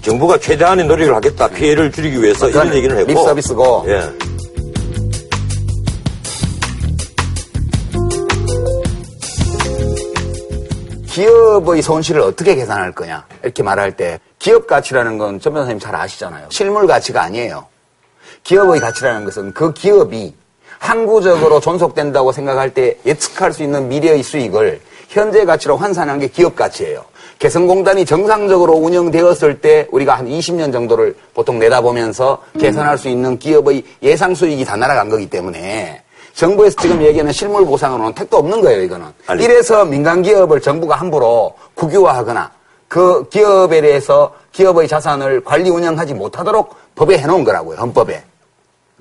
[0.02, 1.48] 정부가 최대한의 노력을 하겠다.
[1.48, 3.08] 피해를 줄이기 위해서 이런 그건 얘기는 했고.
[3.10, 3.84] 립 서비스고.
[3.88, 4.02] 예.
[11.22, 16.46] 기업의 손실을 어떻게 계산할 거냐 이렇게 말할 때 기업 가치라는 건 전 변호사님 잘 아시잖아요.
[16.50, 17.64] 실물 가치가 아니에요.
[18.42, 20.34] 기업의 가치라는 것은 그 기업이
[20.80, 27.04] 항구적으로 존속된다고 생각할 때 예측할 수 있는 미래의 수익을 현재 가치로 환산한 게 기업 가치예요.
[27.38, 34.34] 개성공단이 정상적으로 운영되었을 때 우리가 한 20년 정도를 보통 내다보면서 계산할 수 있는 기업의 예상
[34.34, 36.01] 수익이 다 날아간 거기 때문에
[36.34, 39.06] 정부에서 지금 얘기하는 실물 보상으로는 택도 없는 거예요, 이거는.
[39.26, 39.44] 아니.
[39.44, 42.50] 이래서 민간 기업을 정부가 함부로 국유화하거나
[42.88, 48.22] 그 기업에 대해서 기업의 자산을 관리 운영하지 못하도록 법에 해놓은 거라고요, 헌법에.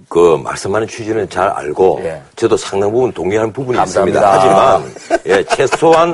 [0.10, 2.22] 그 말씀하는 취지는 잘 알고 예.
[2.36, 4.20] 저도 상당 부분 동의하는 부분이 감사합니다.
[4.20, 4.82] 있습니다.
[4.82, 6.14] 하지만 예, 최소한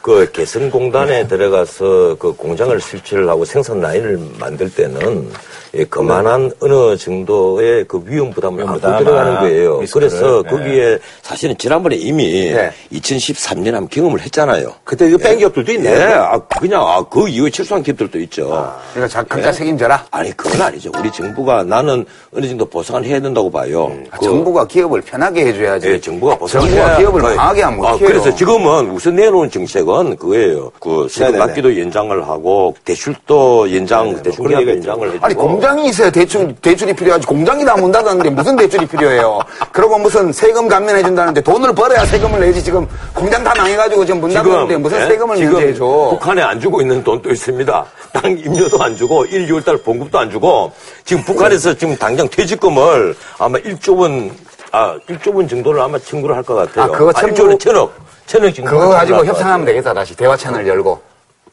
[0.00, 5.30] 그 개성공단에 들어가서 그 공장을 설치를 하고 생산 라인을 만들 때는
[5.76, 9.80] 예, 그만한 어느 정도의 그 위험 부담을 안고 들어가는 아, 거예요.
[9.80, 10.08] 리스크를.
[10.08, 10.50] 그래서 네.
[10.50, 12.70] 거기에 사실은 지난번에 이미 네.
[12.92, 14.72] 2013년에 한번 경험을 했잖아요.
[14.84, 15.94] 그때 이거 뺀 기업들도 있네요.
[15.98, 18.46] 예, 아, 그냥 아, 그 이후에 철수한 기업들도 있죠.
[18.94, 19.52] 그러니까 자- 각자 예.
[19.52, 20.06] 책임져라.
[20.10, 20.90] 아니 그건 아니죠.
[20.98, 23.92] 우리 정부가 나는 어느 정도 보상을 해야 된다고 봐요.
[24.10, 25.88] 아, 그- 정부가 기업을 편하게 해줘야지.
[25.88, 28.08] 예, 정부가 보상을 정부가 기업을 강하게 하면 아, 어떡해요.
[28.08, 30.70] 그래서 지금은 우선 내놓은 정책은 그거예요.
[30.80, 31.46] 그 세금 네네네.
[31.46, 36.10] 납기도 연장을 하고 대출도 연장, 대출 그런 기합 얘기가 연장을 해주고 아니 공장 이 있어야
[36.10, 39.40] 대출 대출이 필요하지 공장이 다문 닫았는데 무슨 대출이 필요해요?
[39.72, 44.32] 그리고 무슨 세금 감면해 준다는데 돈을 벌어야 세금을 내지 지금 공장 다 망해가지고 지금 문
[44.32, 45.06] 닫았는데 무슨 예?
[45.06, 45.84] 세금을 지금 면제해 줘?
[46.10, 47.84] 북한에 안 주고 있는 돈도 있습니다.
[48.12, 50.72] 땅 임료도 안 주고 1, 2월달 봉급도 안 주고
[51.04, 54.30] 지금 북한에서 지금 당장 퇴직금을 아마 1조 원,
[54.72, 56.84] 아 1조 원 정도를 아마 청구를 할 것 같아요.
[56.84, 57.92] 아, 그거 청구- 1조 원 천억,
[58.26, 58.70] 천억 정도.
[58.70, 59.66] 그거 가지고 협상하면.
[59.66, 61.00] 되겠다 다시 대화 채널 열고.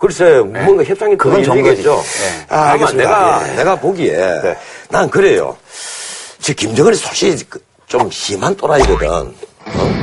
[0.08, 1.82] 글쎄, 뭔가 협상이 또 그건 열리겠죠.
[1.82, 2.20] 정거지.
[2.20, 2.46] 네.
[2.50, 3.04] 아, 아마 알겠습니다.
[3.10, 3.56] 내가, 예.
[3.56, 4.58] 내가 보기에, 네.
[4.90, 5.56] 난 그래요.
[6.42, 9.08] 저 김정은이 솔직히 그- 좀 심한 또라이거든.
[9.10, 10.03] 어?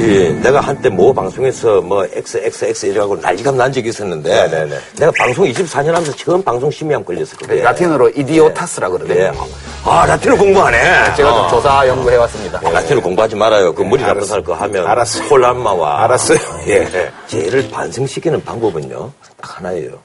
[0.00, 4.78] 예, 내가 한때 모 방송에서 뭐 XXX 이래가고 난리가 난 적이 있었는데, 네네네.
[4.98, 7.62] 내가 방송 24년 하면서 처음 방송 심의함 걸렸었거든.
[7.62, 9.20] 라틴어로 이디오타스라 그러거든요.
[9.20, 9.32] 예.
[9.84, 11.14] 아, 라틴어 공부하네.
[11.16, 11.48] 제가 좀 어.
[11.48, 12.60] 조사 연구해 왔습니다.
[12.64, 13.74] 예, 라틴어 공부하지 말아요.
[13.74, 14.26] 그 머리 나쁜 알았어.
[14.26, 15.28] 살거 하면 알았어요.
[15.28, 16.38] 콜란마와 알았어요.
[16.68, 17.10] 예.
[17.26, 19.12] 쟤를 반성시키는 방법은요.
[19.40, 19.98] 딱 하나예요.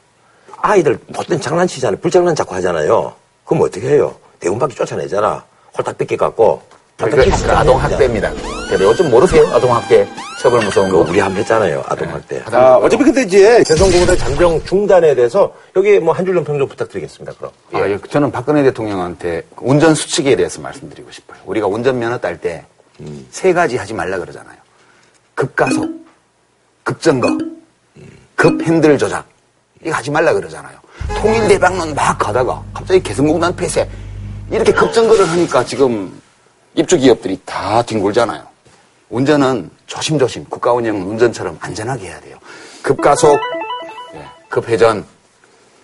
[0.62, 1.99] 아이들 못된 장난치잖아요.
[1.99, 3.13] 불장난 자꾸 하잖아요.
[3.45, 4.15] 그럼 어떻게 해요?
[4.39, 5.43] 대운밖에 쫓아내잖아.
[5.77, 6.62] 홀딱 뺏겨 갖고.
[6.97, 8.32] 그 아동 학대입니다.
[8.69, 8.93] 그래요.
[8.95, 9.45] 좀 모르세요?
[9.47, 10.08] 아동 학대
[10.39, 11.10] 처벌 무서운 그 거.
[11.10, 11.84] 우리 한번 했잖아요.
[11.88, 12.43] 아동학대.
[12.51, 17.34] 아, 어차피 근데 이제 대선공단 잠정 중단에 대해서 여기 뭐 한 줄 논평 좀 부탁드리겠습니다.
[17.38, 17.51] 그럼.
[17.73, 21.39] 아, 예, 저는 박근혜 대통령한테 운전 수칙에 대해서 말씀드리고 싶어요.
[21.45, 24.58] 우리가 운전면허 딸 때세 가지 하지 말라 그러잖아요.
[25.36, 25.89] 급가속,
[26.84, 27.27] 급정거,
[28.36, 29.25] 급핸들 조작.
[29.84, 30.77] 이거 하지 말라 그러잖아요.
[31.21, 33.89] 통일대방론 막 가다가 갑자기 개성공단 폐쇄.
[34.51, 36.21] 이렇게 급정거를 하니까 지금
[36.75, 38.43] 입주 기업들이 다 뒹굴잖아요.
[39.09, 42.38] 운전은 조심조심 국가운영은 운전처럼 안전하게 해야 돼요.
[42.81, 43.39] 급가속,
[44.15, 45.05] 예, 급회전,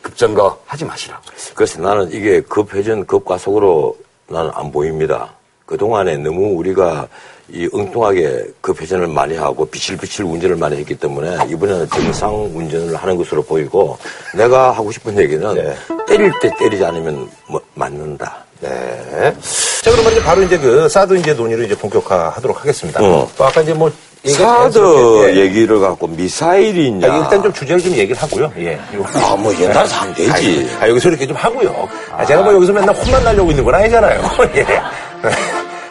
[0.02, 1.22] 급정거 하지 마시라고.
[1.54, 3.96] 그래서 나는 이게 급회전, 급과속으로
[4.28, 5.34] 나는 안 보입니다.
[5.66, 7.08] 그동안에 너무 우리가
[7.50, 13.44] 이 엉뚱하게 급회전을 많이 하고 비실비실 운전을 많이 했기 때문에 이번에는 정상 운전을 하는 것으로
[13.44, 13.98] 보이고
[14.36, 15.76] 내가 하고 싶은 얘기는 네.
[16.08, 18.46] 때릴 때 때리지 않으면 뭐 맞는다.
[18.62, 19.36] 네.
[19.82, 23.02] 자, 그러면 이제 바로 이제 그 사드 이제 논의를 이제 본격화 하도록 하겠습니다.
[23.02, 23.30] 어.
[23.38, 23.92] 또 아까 이제 뭐
[24.26, 25.36] 사드 예.
[25.42, 27.12] 얘기를 갖고 미사일이냐.
[27.12, 28.52] 아, 일단 좀 주제를 좀 얘기를 하고요.
[28.58, 28.78] 예.
[29.16, 30.70] 아, 뭐 옛날에 하면 되지.
[30.82, 31.88] 아, 여기서 이렇게 좀 하고요.
[32.12, 34.22] 아, 제가 뭐 여기서 맨날 혼만 날려고 있는 건 아니잖아요.
[34.56, 34.66] 예.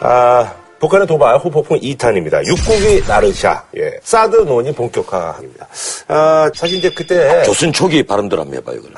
[0.01, 2.45] 아, 북한의 도발 후폭풍 2탄입니다.
[2.45, 3.63] 육국이 나르샤.
[3.77, 3.91] 예.
[4.03, 5.67] 사드 논의 본격화합니다.
[6.07, 7.41] 아, 사실 이제 그때.
[7.43, 8.79] 조선 초기 발음들 한번 해봐요.
[8.79, 8.93] 그럼.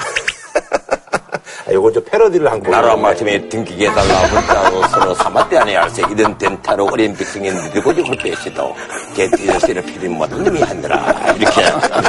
[1.72, 2.70] 아, 요건 좀 패러디를 한 거.
[2.70, 8.12] 나라 마침에 등기게 달라 문자로 서로 사마대 안에 알세 이런 덴타로 어린 백성인 누구도 그
[8.18, 8.76] 배시도.
[9.16, 11.34] 개띠저씨를 피린 모든 놈이 한더라.
[11.38, 11.62] 이렇게.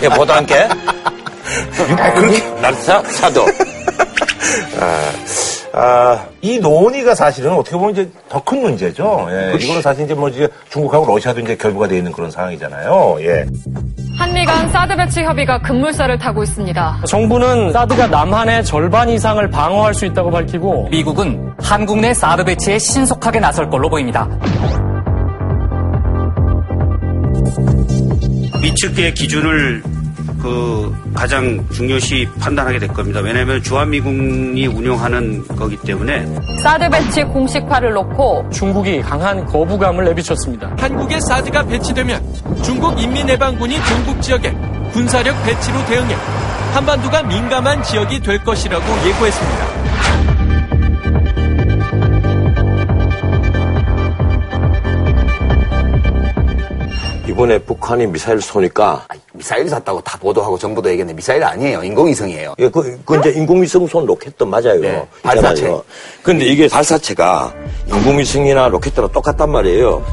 [0.02, 0.68] 해보다 함께.
[1.76, 2.40] 그렇게.
[2.60, 3.46] 날사 사도
[5.74, 9.28] 아, 이 논의가 사실은 어떻게 보면 이제 더 큰 문제죠.
[9.30, 9.56] 예.
[9.58, 13.16] 이거는 사실 이제 뭐 이제 중국하고 러시아도 이제 결부가 되어 있는 그런 상황이잖아요.
[13.20, 13.46] 예.
[14.18, 17.02] 한미 간 사드 배치 협의가 급물살을 타고 있습니다.
[17.06, 23.40] 정부는 사드가 남한의 절반 이상을 방어할 수 있다고 밝히고 미국은 한국 내 사드 배치에 신속하게
[23.40, 24.28] 나설 걸로 보입니다.
[28.60, 29.82] 미측의 기준을
[30.42, 33.20] 그 가장 중요시 판단하게 될 겁니다.
[33.20, 36.26] 왜냐하면 주한미군이 운영하는 거기 때문에
[36.60, 40.74] 사드 배치 공식화를 놓고 중국이 강한 거부감을 내비쳤습니다.
[40.78, 42.20] 한국에 사드가 배치되면
[42.64, 44.52] 중국 인민해방군이 동북 지역에
[44.92, 46.14] 군사력 배치로 대응해
[46.74, 49.82] 한반도가 민감한 지역이 될 것이라고 예고했습니다.
[57.28, 61.82] 이번에 북한이 미사일 쏘니까 아, 미사일 샀다고 다 보도하고 정부도 얘기했는데 미사일 아니에요.
[61.82, 62.54] 인공위성이에요.
[62.60, 64.80] 예, 그, 그 이제 인공위성 쏜 로켓도 맞아요.
[64.80, 65.08] 네, 있잖아요.
[65.20, 65.80] 발사체.
[66.22, 67.52] 근데 이게 발사체가
[67.88, 70.04] 인공위성이나 로켓이랑 똑같단 말이에요.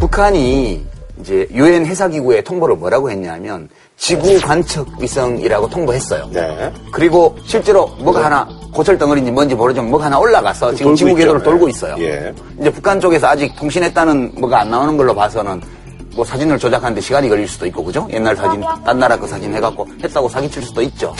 [0.00, 0.86] 북한이
[1.20, 3.68] 이제 유엔 해사기구에 통보를 뭐라고 했냐면
[4.04, 6.28] 지구 관측 위성이라고 통보했어요.
[6.30, 6.70] 네.
[6.92, 11.42] 그리고 실제로 뭐가 하나 고철 덩어리인지 뭔지 모르지만 뭐가 하나 올라가서 지금 돌고 지구 궤도를.
[11.42, 11.96] 돌고 있어요.
[12.00, 12.34] 예.
[12.60, 15.58] 이제 북한 쪽에서 아직 통신했다는 뭐가 안 나오는 걸로 봐서는
[16.14, 18.06] 뭐 사진을 조작하는데 시간이 걸릴 수도 있고 그죠?
[18.12, 21.14] 옛날 사진, 딴 나라 그 사진 해갖고 했다고 사기칠 수도 있죠.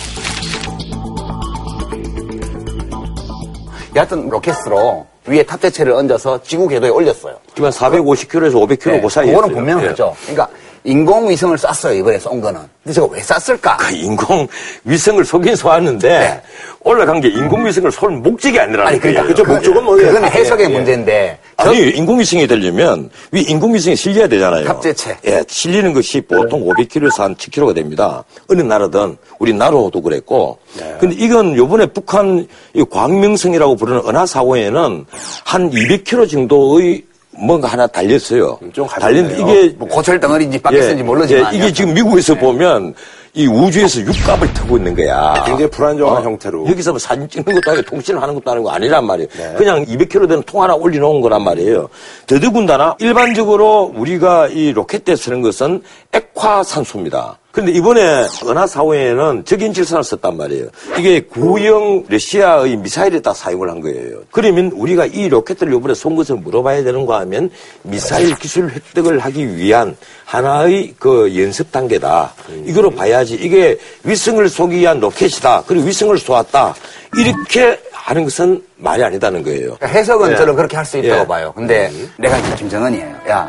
[3.96, 7.34] 여하튼 로켓으로 위에 탑재체를 얹어서 지구 궤도에 올렸어요.
[7.54, 9.32] 지금 450km에서 500km 그 사이에.
[9.32, 10.14] 그거는 분명하죠.
[10.20, 10.48] 그러니까
[10.86, 12.60] 인공위성을 쐈어요, 이번에 쏜 거는.
[12.82, 13.78] 근데 저거 왜 쐈을까?
[13.78, 14.46] 그 인공
[14.84, 16.42] 위성을 쏘긴 쏘았는데 네.
[16.80, 19.34] 올라간 게 인공 위성을 쏠 목적이 아니라는 아니, 그러니까 거예요.
[19.34, 20.12] 그죠, 목적은 뭐예요?
[20.12, 20.74] 그건 해석의 예, 예.
[20.74, 21.38] 문제인데.
[21.62, 24.68] 저- 아니 인공위성이 되려면 위 인공위성이 실려야 되잖아요.
[24.68, 25.16] 합재체.
[25.26, 28.22] 예, 실리는 것이 보통 500km에서 한 1000km가 됩니다.
[28.50, 30.58] 어느 나라든 우리 나로도 그랬고.
[30.78, 30.96] 네.
[31.00, 35.06] 근데 이건 요번에 북한 이 광명성이라고 부르는 은하사고에는
[35.44, 37.02] 한 200km 정도의
[37.38, 38.58] 뭔가 하나 달렸어요.
[39.00, 41.52] 달렸는데 이게 뭐 고철 덩어리인지 바뀌었는지 모르지만.
[41.52, 42.94] 예, 이게 지금 미국에서 보면
[43.36, 45.42] 이 우주에서 육갑을 타고 있는 거야.
[45.44, 46.68] 굉장히 불안정한 형태로.
[46.68, 49.28] 여기서 뭐 사진 찍는 것도 아니고 통신을 하는 것도 아니고 아니란 말이에요.
[49.56, 51.88] 그냥 200km 되는 통 하나 올려놓은 거란 말이에요.
[52.26, 57.38] 더더군다나 일반적으로 우리가 이 로켓에 쓰는 것은 액화산소입니다.
[57.54, 60.66] 근데 이번에 은하사호에는 적인 질산을 썼단 말이에요.
[60.98, 64.22] 이게 구형 러시아의 미사일에다 사용을 한 거예요.
[64.32, 67.50] 그러면 우리가 이 로켓을 이번에 쏜 것을 물어봐야 되는가 하면
[67.82, 72.34] 미사일 기술 획득을 하기 위한 하나의 그 연습 단계다.
[72.66, 75.62] 이거로 봐야지 이게 위성을 쏘기 위한 로켓이다.
[75.68, 76.74] 그리고 위성을 쏘았다.
[77.16, 79.76] 이렇게 하는 것은 말이 아니다는 거예요.
[79.76, 80.36] 그러니까 해석은 예.
[80.36, 81.26] 저는 그렇게 할 수 있다고 예.
[81.28, 81.52] 봐요.
[81.54, 81.88] 근데
[82.18, 83.14] 내가 이제 김정은이에요.
[83.28, 83.48] 야,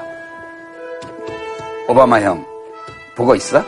[1.90, 2.46] 오바마 형,
[3.16, 3.64] 보고 있어?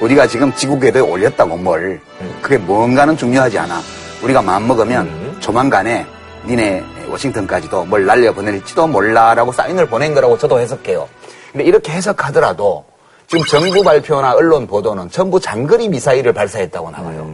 [0.00, 2.00] 우리가 지금 지구 궤도에 올렸다고 뭘.
[2.42, 3.80] 그게 뭔가는 중요하지 않아.
[4.22, 6.06] 우리가 마음먹으면 조만간에
[6.46, 11.08] 니네 워싱턴까지도 뭘 날려보낼지도 몰라라고 사인을 보낸 거라고 저도 해석해요.
[11.52, 12.84] 근데 이렇게 해석하더라도
[13.26, 17.30] 지금 정부 발표나 언론 보도는 전부 장거리 미사일을 발사했다고 나와요.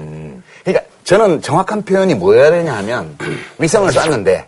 [0.65, 3.17] 그러니까 저는 정확한 표현이 뭐여야 되냐 하면
[3.59, 4.47] 위성을 쐈는데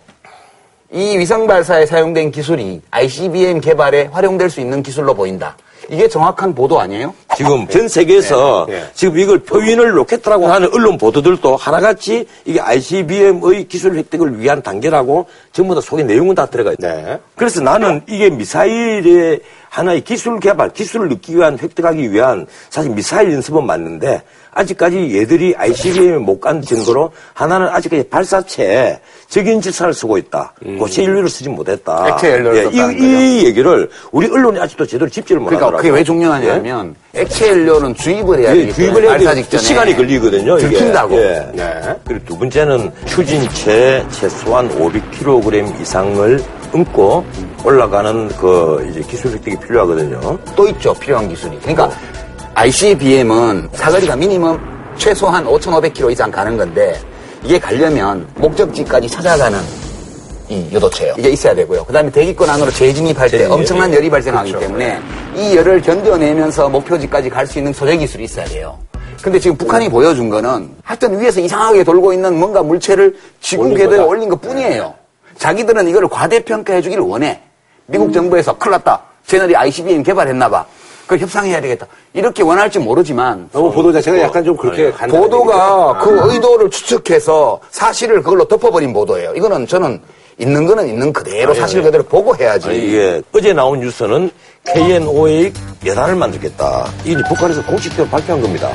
[0.92, 5.56] 이 위성 발사에 사용된 기술이 ICBM 개발에 활용될 수 있는 기술로 보인다.
[5.90, 7.14] 이게 정확한 보도 아니에요?
[7.36, 8.84] 지금 전 세계에서 예, 예.
[8.94, 15.74] 지금 이걸 표현을 로켓이라고 하는 언론 보도들도 하나같이 이게 ICBM의 기술 획득을 위한 단계라고 전부
[15.74, 16.94] 다 속에 내용은 다 들어가 있다.
[16.94, 17.18] 네.
[17.36, 19.40] 그래서 나는 이게 미사일의
[19.74, 26.18] 하나의 기술 개발, 기술을 넣기 위한 획득하기 위한 사실 미사일 연습은 맞는데 아직까지 얘들이 ICBM에
[26.18, 30.54] 못간 증거로 하나는 아직까지 발사체에 적연질산을 쓰고 있다.
[30.78, 32.04] 고체 연료를 쓰지 못했다.
[32.04, 32.12] 음.
[32.12, 35.82] 액체 연료를 예, 이, 이 얘기를 우리 언론이 아직도 제대로 짚지를 그러니까 못하더라고요.
[35.82, 39.34] 그게 왜 중요하냐면 액체 연료는 주입을 해야 예, 되기 주입을 때문에 해야 발사.
[39.34, 40.56] 직전에 시간이 걸리거든요.
[40.56, 41.16] 들킨다고.
[41.16, 41.96] 예.
[42.06, 46.40] 그리고 두 번째는 추진체 최소한 500kg 이상을
[46.72, 47.24] 얹고
[47.64, 50.38] 올라가는 그 이제 기술 획득이 필요하거든요.
[50.54, 51.58] 또 있죠 필요한 기술이.
[51.60, 51.90] 그러니까
[52.54, 54.60] ICBM은 사거리가 미니멈
[54.96, 57.00] 최소한 5,500km 이상 가는 건데
[57.42, 59.58] 이게 가려면 목적지까지 찾아가는
[60.48, 61.14] 이 요도체요.
[61.18, 61.84] 이게 있어야 되고요.
[61.84, 63.52] 그 다음에 대기권 안으로 재진입할 때 재진입.
[63.52, 65.00] 엄청난 열이 발생하기 때문에
[65.34, 68.78] 이 열을 견뎌내면서 목표지까지 갈 수 있는 소재 기술이 있어야 돼요.
[69.22, 74.00] 근데 지금 북한이 보여준 거는 하여튼 위에서 이상하게 돌고 있는 뭔가 물체를 지구 궤도에.
[74.00, 74.92] 올린 것 뿐이에요.
[75.38, 77.40] 자기들은 이걸 과대평가해 주기를 원해.
[77.86, 79.00] 미국 정부에서 큰일 났다.
[79.26, 80.64] 쟤네들이 ICBM 개발했나 봐.
[81.02, 81.86] 그걸 협상해야 되겠다.
[82.14, 86.04] 이렇게 원할지 모르지만 너무 보도 자체가 약간 좀 그렇게 간단한 보도가 얘기죠.
[86.04, 89.34] 그 의도를 추측해서 사실을 그걸로 덮어버린 보도예요.
[89.34, 90.00] 이거는 저는
[90.38, 92.68] 있는 거는 있는 그대로 사실 그대로 보고 해야지.
[92.68, 94.30] 아니, 이게 어제 나온 뉴스는
[94.66, 95.52] KNOA
[95.84, 96.86] 예단을 만들겠다.
[97.04, 98.70] 이게 북한에서 공식적으로 발표한 겁니다.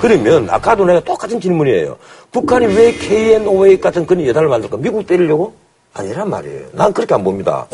[0.00, 1.96] 그러면 아까도 내가 똑같은 질문이에요.
[2.32, 4.76] 북한이 왜 KNOA 같은 그런 예단을 만들까?
[4.76, 5.52] 미국 때리려고?
[5.92, 6.66] 아니란 말이에요.
[6.72, 7.66] 난 그렇게 안 봅니다.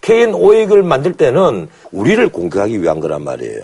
[0.00, 3.62] KNOA를 만들 때는 우리를 공격하기 위한 거란 말이에요.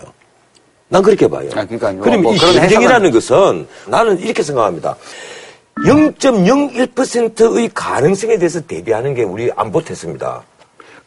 [0.89, 1.49] 난 그렇게 봐요.
[1.55, 2.01] 아, 그러니까요.
[2.01, 4.97] 그럼 뭐 이 전쟁이라는 것은 나는 이렇게 생각합니다.
[5.85, 10.43] 0.01%의 가능성에 대해서 대비하는 게 우리 안보 태세입니다.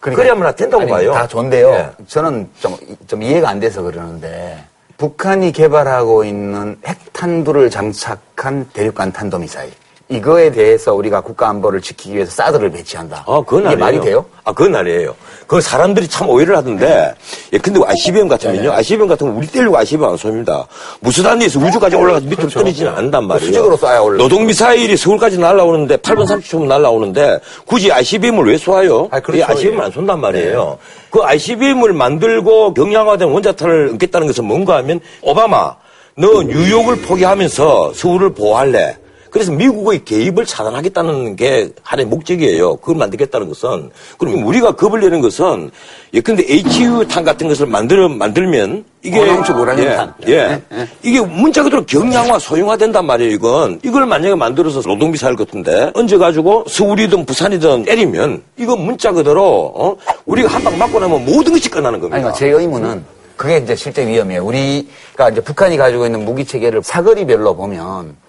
[0.01, 1.13] 그러니까 그래야만 된다고 아니, 봐요.
[1.13, 1.69] 다 좋은데요.
[1.71, 1.91] 예.
[2.09, 2.77] 저는 좀,
[3.07, 4.59] 좀 이해가 안 돼서 그러는데
[4.97, 9.73] 북한이 개발하고 있는 핵탄두를 장착한 대륙간 탄도미사일.
[10.09, 13.25] 이거에 대해서 우리가 국가 안보를 지키기 위해서 사드를 배치한다.
[13.27, 13.79] 아, 그건 아니에요.
[13.79, 14.27] 말이 돼요?
[14.45, 15.15] 아, 그건 아니에요.
[15.47, 17.15] 그 사람들이 참 오해를 하던데,
[17.55, 18.77] 예, 근데 ICBM 같으면요, 네.
[18.77, 20.67] ICBM 같으면 우리 때리고 ICBM 안 쏩니다.
[21.01, 23.51] 무수단위에서 우주까지 올라가서 밑으로 떨어지지는 않는단 말이에요.
[23.51, 23.71] 그렇죠.
[23.71, 24.19] 수직으로 쏴야 올라.
[24.19, 29.09] 노동 미사일이 서울까지 날아오는데, 8분 30초면 날아오는데, 굳이 ICBM을 왜 쏴요?
[29.11, 29.47] 아, 그렇죠.
[29.47, 30.79] ICBM을 안 쏜단 말이에요.
[31.09, 35.77] 그 ICBM을 만들고 경량화된 원자탄을 얹겠다는 것은 뭔가 하면, 오바마,
[36.17, 38.99] 너 뉴욕을 포기하면서 서울을 보호할래.
[39.35, 42.77] 그래서 미국의 개입을 차단하겠다는 게 하나의 목적이에요.
[42.77, 43.91] 그걸 만들겠다는 것은.
[44.17, 45.73] 그럼 우리가 겁을 내는 것은
[46.15, 49.19] 예컨대 HU 탄 같은 것을 만들어, 만들면 이게.
[49.19, 50.15] 고농축 우라늄 예, 탄.
[50.29, 50.63] 예.
[51.03, 53.81] 이게 문자 그대로 경량화, 소형화된단 말이에요, 이건.
[53.83, 59.97] 이걸 만약에 만들어서 노동 미사일 같은데 얹어가지고 서울이든 부산이든 때리면 이거 문자 그대로, 어?
[60.27, 62.29] 우리가 한 방 맞고 나면 모든 것이 끝나는 겁니다.
[62.29, 63.05] 아니, 제 의문은
[63.37, 64.45] 그게 이제 실제 위험이에요.
[64.47, 68.23] 우리가 이제 북한이 가지고 있는 무기 체계를 사거리별로 보면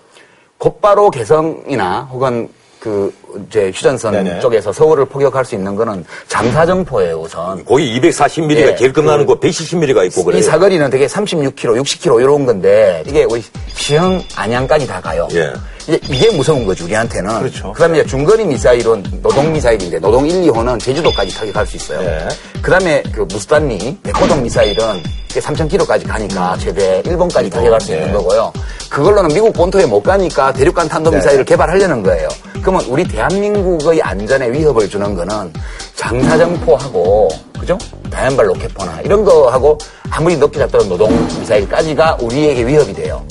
[0.57, 3.11] 곧바로 개성이나 혹은 그
[3.47, 4.39] 이제 휴전선 네네.
[4.41, 7.65] 쪽에서 서울을 포격할 수 있는 거는 장사정포예요 우선.
[7.65, 8.75] 거기 240mm가 예.
[8.75, 10.39] 제일 끝나는 거 170mm가 있고 그래요.
[10.39, 15.27] 이 사거리는 되게 36km, 60km 이런 건데 이게 우리 시흥 안양까지 다 가요.
[15.33, 15.51] 예.
[15.87, 17.39] 이제 이게 무서운 거지 우리한테는.
[17.39, 17.71] 그렇죠.
[17.73, 22.01] 그 다음에 이제 중거리 미사일은 노동 미사일인데 노동 1, 2호는 제주도까지 타격할 수 있어요.
[22.03, 22.27] 예.
[22.61, 28.13] 그다음에 그 무스탄리 백호동 미사일은 3,000km까지 가니까 최대 일본까지 타격할 수 있는 예.
[28.13, 28.51] 거고요.
[28.89, 32.29] 그걸로는 미국 본토에 못 가니까 대륙간 탄도 미사일을 개발하려는 거예요.
[32.61, 35.53] 그러면 우리 대한민국의 안전에 위협을 주는 거는
[35.95, 37.77] 장사정포하고 그죠?
[38.09, 39.77] 다연발 로켓포나 이런 거하고
[40.09, 43.23] 아무리 높게 잡더라도 노동 미사일까지가 우리에게 위협이 돼요.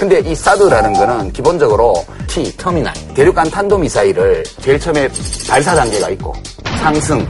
[0.00, 1.94] 근데 이 사드라는 거는 기본적으로
[2.26, 5.06] T, 터미널, 대륙간 탄도미사일을 제일 처음에
[5.46, 6.32] 발사 단계가 있고
[6.80, 7.26] 상승,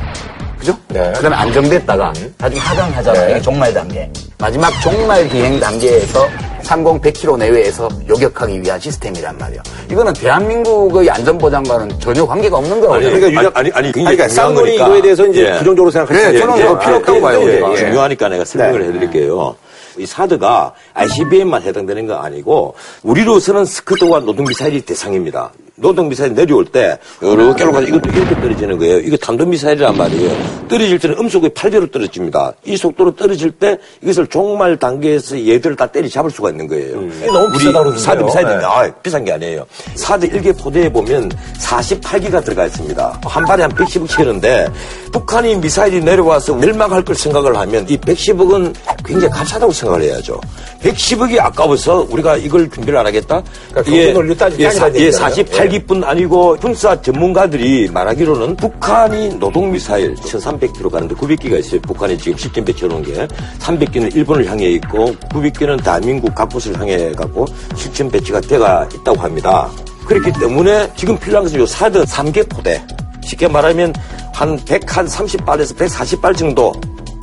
[0.56, 0.72] 그죠?
[0.87, 1.12] 네.
[1.16, 3.24] 그 다음에 안정됐다가 나중에 하강하잖아요.
[3.26, 3.30] 네.
[3.33, 4.09] 이게 종말 단계.
[4.38, 6.28] 마지막 종말 비행 단계에서
[6.62, 9.62] 상공 100km 내외에서 요격하기 위한 시스템이란 말이에요.
[9.90, 13.04] 이거는 대한민국의 안전보장과는 전혀 관계가 없는 거라고 아니.
[13.06, 14.87] 그러니까 유력- 아니, 아니, 아니, 굉장히 그러니까 거니까.
[14.87, 15.59] 이거에 대해서 이제 예.
[15.59, 17.72] 부정적으로 생각하시는 네, 저는 예, 그거 예, 필요 없다고 예, 봐요, 예.
[17.72, 17.76] 예.
[17.76, 18.87] 중요하니까 내가 설명을 네.
[18.88, 19.56] 해드릴게요.
[19.98, 25.53] 이 사드가 ICBM만 해당되는 거 아니고 우리로서는 스크드와 노동미사일이 대상입니다.
[25.81, 27.88] 노동미사일 내려올 때, 요렇게 올라가서 네.
[27.88, 28.99] 이것도 이렇게 떨어지는 거예요.
[29.01, 30.37] 이게 탄도미사일이란 말이에요.
[30.69, 32.53] 떨어질 때는 음속의 8배로 떨어집니다.
[32.64, 36.99] 이 속도로 떨어질 때 이것을 종말 단계에서 얘들을 다 때리 잡을 수가 있는 거예요.
[36.99, 37.21] 음.
[37.21, 38.64] 네, 너무 비싸다고 사드 미사일인데, 네.
[38.64, 39.66] 아, 비싼 게 아니에요.
[39.95, 43.21] 사드 1개 포대에 보면 48기가 들어가 있습니다.
[43.25, 44.69] 한 발에 한 110억 채는데,
[45.12, 50.40] 북한이 미사일이 내려와서 멸망할 걸 생각을 하면 이 110억은 굉장히 값싸다고 생각을 해야죠.
[50.83, 53.43] 110억이 아까워서 우리가 이걸 준비를 안 하겠다?
[53.71, 60.90] 그러니까 예, 논리 따지게 예, 예, 48 헬기뿐 아니고 군사 전문가들이 말하기로는 북한이 노동미사일 1300km
[60.90, 61.80] 가는데 900기가 있어요.
[61.83, 63.28] 북한이 지금 실전 배치해놓은 게
[63.61, 69.70] 300기는 일본을 향해 있고 900기는 대한민국 각곳을 향해 갖고 실전 배치가 돼가 있다고 합니다.
[70.06, 72.85] 그렇기 때문에 지금 필요한 것은 요 사드 3개 포대
[73.24, 73.94] 쉽게 말하면
[74.35, 76.72] 한 100, 한 30발에서 140발 정도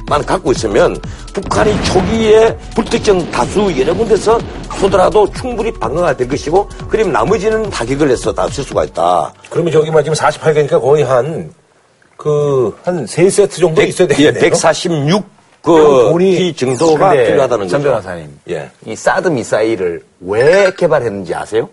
[0.08, 0.98] 만 갖고 있으면
[1.34, 4.40] 북한이 초기에 불특정 다수 여러 군데서
[4.80, 9.34] 쏘더라도 충분히 방어가 될 것이고 그럼 나머지는 타격을 해서 다 쓸 수가 있다.
[9.50, 11.52] 그러면 저기만 지금 48개니까 거의 한,
[12.16, 14.40] 그, 한 3세트 정도 있어야 예, 되겠네요.
[14.42, 15.26] 146
[15.62, 15.78] 그럼
[16.12, 17.70] 그 돈이- 기 정도가 필요하다는 거죠.
[17.72, 18.72] 전 변호사님, 예.
[18.86, 21.70] 이 사드 미사일을 왜 개발했는지 아세요?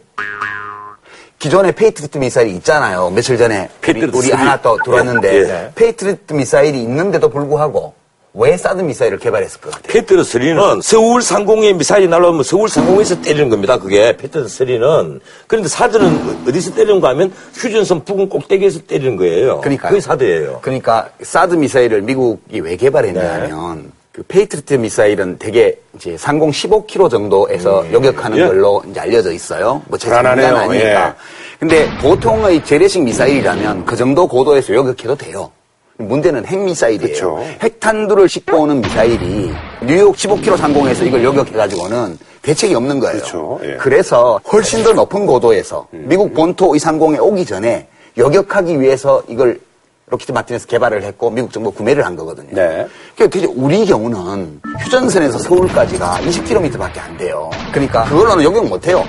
[1.38, 3.11] 기존에 패트리어트 미사일이 있잖아요.
[3.11, 4.31] 며칠 전에 우리, 우리.
[4.33, 5.70] 하나 또 들어왔는데 예, 예.
[5.74, 7.94] 패트리어트 미사일이 있는데도 불구하고
[8.37, 9.92] 왜 사드 미사일을 개발했을 것 같아요?
[9.92, 13.79] 패트리어트 3는 서울 상공에 미사일이 날아오면 서울 상공에서 때리는 겁니다.
[13.79, 15.20] 그게 패트리어트 3는.
[15.47, 19.61] 그런데 사드는 어디서 때리는 거 하면 휴전선 부근 꼭대기에서 때리는 거예요.
[19.61, 19.90] 그러니까요.
[19.90, 20.59] 그게 사드예요.
[20.62, 28.38] 그러니까 사드 미사일을 미국이 왜 개발했냐면 그 Patriot 미사일은 되게 이제 상공 15km 정도에서 요격하는
[28.38, 28.47] 예.
[28.47, 29.81] 걸로 이제 알려져 있어요.
[29.87, 30.47] 뭐제 불안하네요.
[30.47, 31.09] 장난 아니니까.
[31.09, 31.12] 예.
[31.61, 35.51] 근데 보통의 재래식 미사일이라면 그 정도 고도에서 요격해도 돼요.
[35.98, 37.12] 문제는 핵미사일이에요.
[37.12, 37.38] 그쵸.
[37.62, 39.52] 핵탄두를 싣고 오는 미사일이
[39.83, 43.61] 뉴욕 15km 상공에서 이걸 요격해가지고는 대책이 없는 거예요.
[43.64, 43.76] 예.
[43.76, 47.87] 그래서 훨씬 더 높은 고도에서 미국 본토 의 상공에 오기 전에
[48.18, 49.61] 요격하기 위해서 이걸
[50.09, 52.50] Lockheed Martin에서 개발을 했고 미국 정부 구매를 한 거거든요.
[52.52, 52.87] 네.
[53.16, 57.50] 그러니까 대체 우리 경우는 휴전선에서 서울까지가 20km밖에 안 돼요.
[57.72, 59.02] 그러니까 그걸로는 요격 못 해요.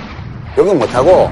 [0.56, 1.30] 요격 못 하고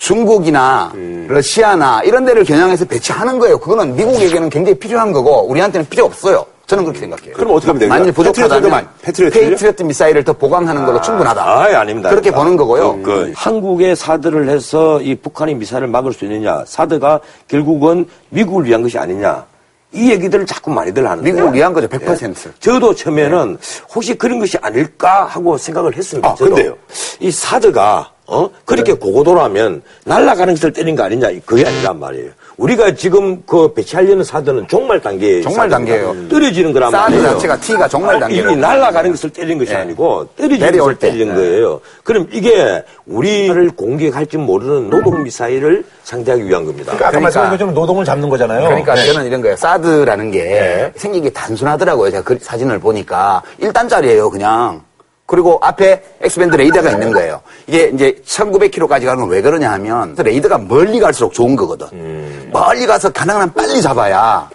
[0.00, 0.92] 중국이나
[1.28, 3.58] 러시아나 이런 데를 겨냥해서 배치하는 거예요.
[3.58, 6.44] 그거는 미국에게는 굉장히 필요한 거고 우리한테는 필요 없어요.
[6.66, 7.34] 저는 그렇게 생각해요.
[7.34, 7.98] 그럼 어떻게 하면 됩니까?
[7.98, 8.88] 만일 부족하다면?
[9.02, 11.42] Patriot 미사일을 더 보강하는 걸로 충분하다.
[11.42, 12.10] 아, 아닙니다.
[12.10, 12.96] 그렇게 보는 거고요.
[12.98, 16.64] 그, 그 한국의 사드를 해서 이 북한의 미사일을 막을 수 있느냐.
[16.66, 19.44] 사드가 결국은 미국을 위한 것이 아니냐.
[19.92, 21.30] 이 얘기들을 자꾸 많이들 하는데.
[21.30, 22.52] 미국을 위한 거죠, 100%.
[22.60, 23.58] 저도 처음에는
[23.94, 26.28] 혹시 그런 것이 아닐까 하고 생각을 했습니다.
[26.28, 26.54] 아, 저도.
[26.54, 26.76] 근데요?
[27.18, 28.48] 이 사드가 어?
[28.64, 32.30] 그렇게 고고도라면 날아가는 것을 때린 거 아니냐 그게 아니란 말이에요.
[32.60, 36.28] 우리가 지금 그 배치하려는 사드는 종말 단계에 종말 단계예요.
[36.28, 37.30] 떨어지는 거란 사드 말이에요.
[37.32, 39.78] 자체가 T가 종말 단계를 이미 날아가는 것을 때리는 것이 네.
[39.78, 41.10] 아니고 떨어지는 내려올 것을 때.
[41.10, 41.40] 때리는 네.
[41.40, 41.80] 거예요.
[42.04, 46.92] 그럼 이게 우리를 공격할 줄 모르는 노동 미사일을 상대하기 위한 겁니다.
[46.92, 48.64] 그러니까 아까 그러니까- 말씀하신 것처럼 노동을 잡는 거잖아요.
[48.68, 49.06] 그러니까 네.
[49.06, 49.56] 저는 이런 거예요.
[49.56, 50.92] 사드라는 게 네.
[50.96, 52.10] 생긴 게 단순하더라고요.
[52.10, 54.82] 제가 그 사진을 보니까 1단짜리예요, 그냥.
[55.30, 57.40] 그리고 앞에 X-band 레이더가 있는 거예요.
[57.68, 62.50] 이게 이제 1900km까지 가는 건 왜 그러냐 하면 레이더가 멀리 갈수록 좋은 거거든.
[62.52, 64.50] 멀리 가서 가능한 한 빨리 잡아야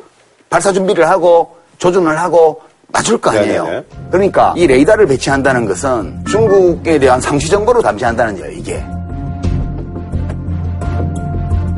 [0.50, 3.64] 발사 준비를 하고 조준을 하고 맞출 거 아니에요.
[3.64, 3.86] 네네네.
[4.12, 8.84] 그러니까 이 레이더를 배치한다는 것은 중국에 대한 상시 정보를 감시한다는 거예요, 이게.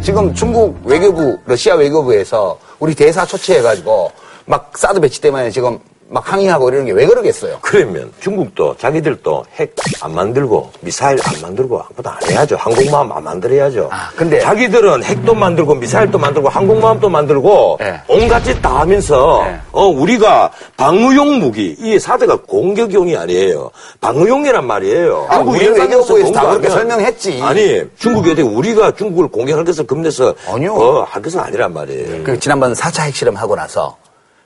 [0.02, 4.12] 지금 중국 외교부, 러시아 외교부에서 우리 대사 초치해가지고
[4.46, 5.78] 막 사드 배치 때문에 지금
[6.10, 7.58] 막 항의하고 이러는 게 왜 그러겠어요?
[7.62, 12.56] 그러면 중국도 자기들도 핵 안 만들고 미사일 안 만들고 아무것도 안 해야죠.
[12.58, 13.90] 항공모함 안 만들어야죠.
[13.92, 18.00] 아, 근데- 자기들은 핵도 만들고 미사일도 만들고 항공모함도 만들고 네.
[18.08, 19.58] 온갖 짓 다 하면서 네.
[19.72, 23.72] 어 우리가 방어용 무기 이 사드가 공격용이 아니에요.
[24.02, 25.26] 방어용이란 말이에요.
[25.30, 27.40] 아, 중국 우리 외교부에서 다 그렇게 설명했지.
[27.42, 30.74] 아니 중국이 어디 우리가 중국을 공격할 것을 겁내서 아니요.
[30.76, 32.24] 어, 할 것은 아니란 말이에요.
[32.24, 33.98] 그 지난번 4차 핵실험 하고 나서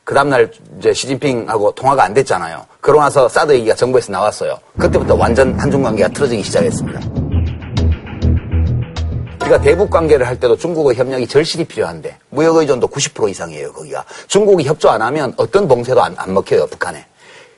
[0.03, 2.65] 그 다음날 이제 시진핑하고 통화가 안 됐잖아요.
[2.81, 4.57] 그러고 나서 사드 얘기가 정부에서 나왔어요.
[4.77, 6.99] 그때부터 완전 한중 관계가 틀어지기 시작했습니다.
[9.41, 14.63] 우리가 대북 관계를 할 때도 중국의 협력이 절실히 필요한데 무역 의존도 90% 이상이에요 거기가 중국이
[14.63, 17.05] 협조 안 하면 어떤 봉쇄도 안, 안 먹혀요 북한에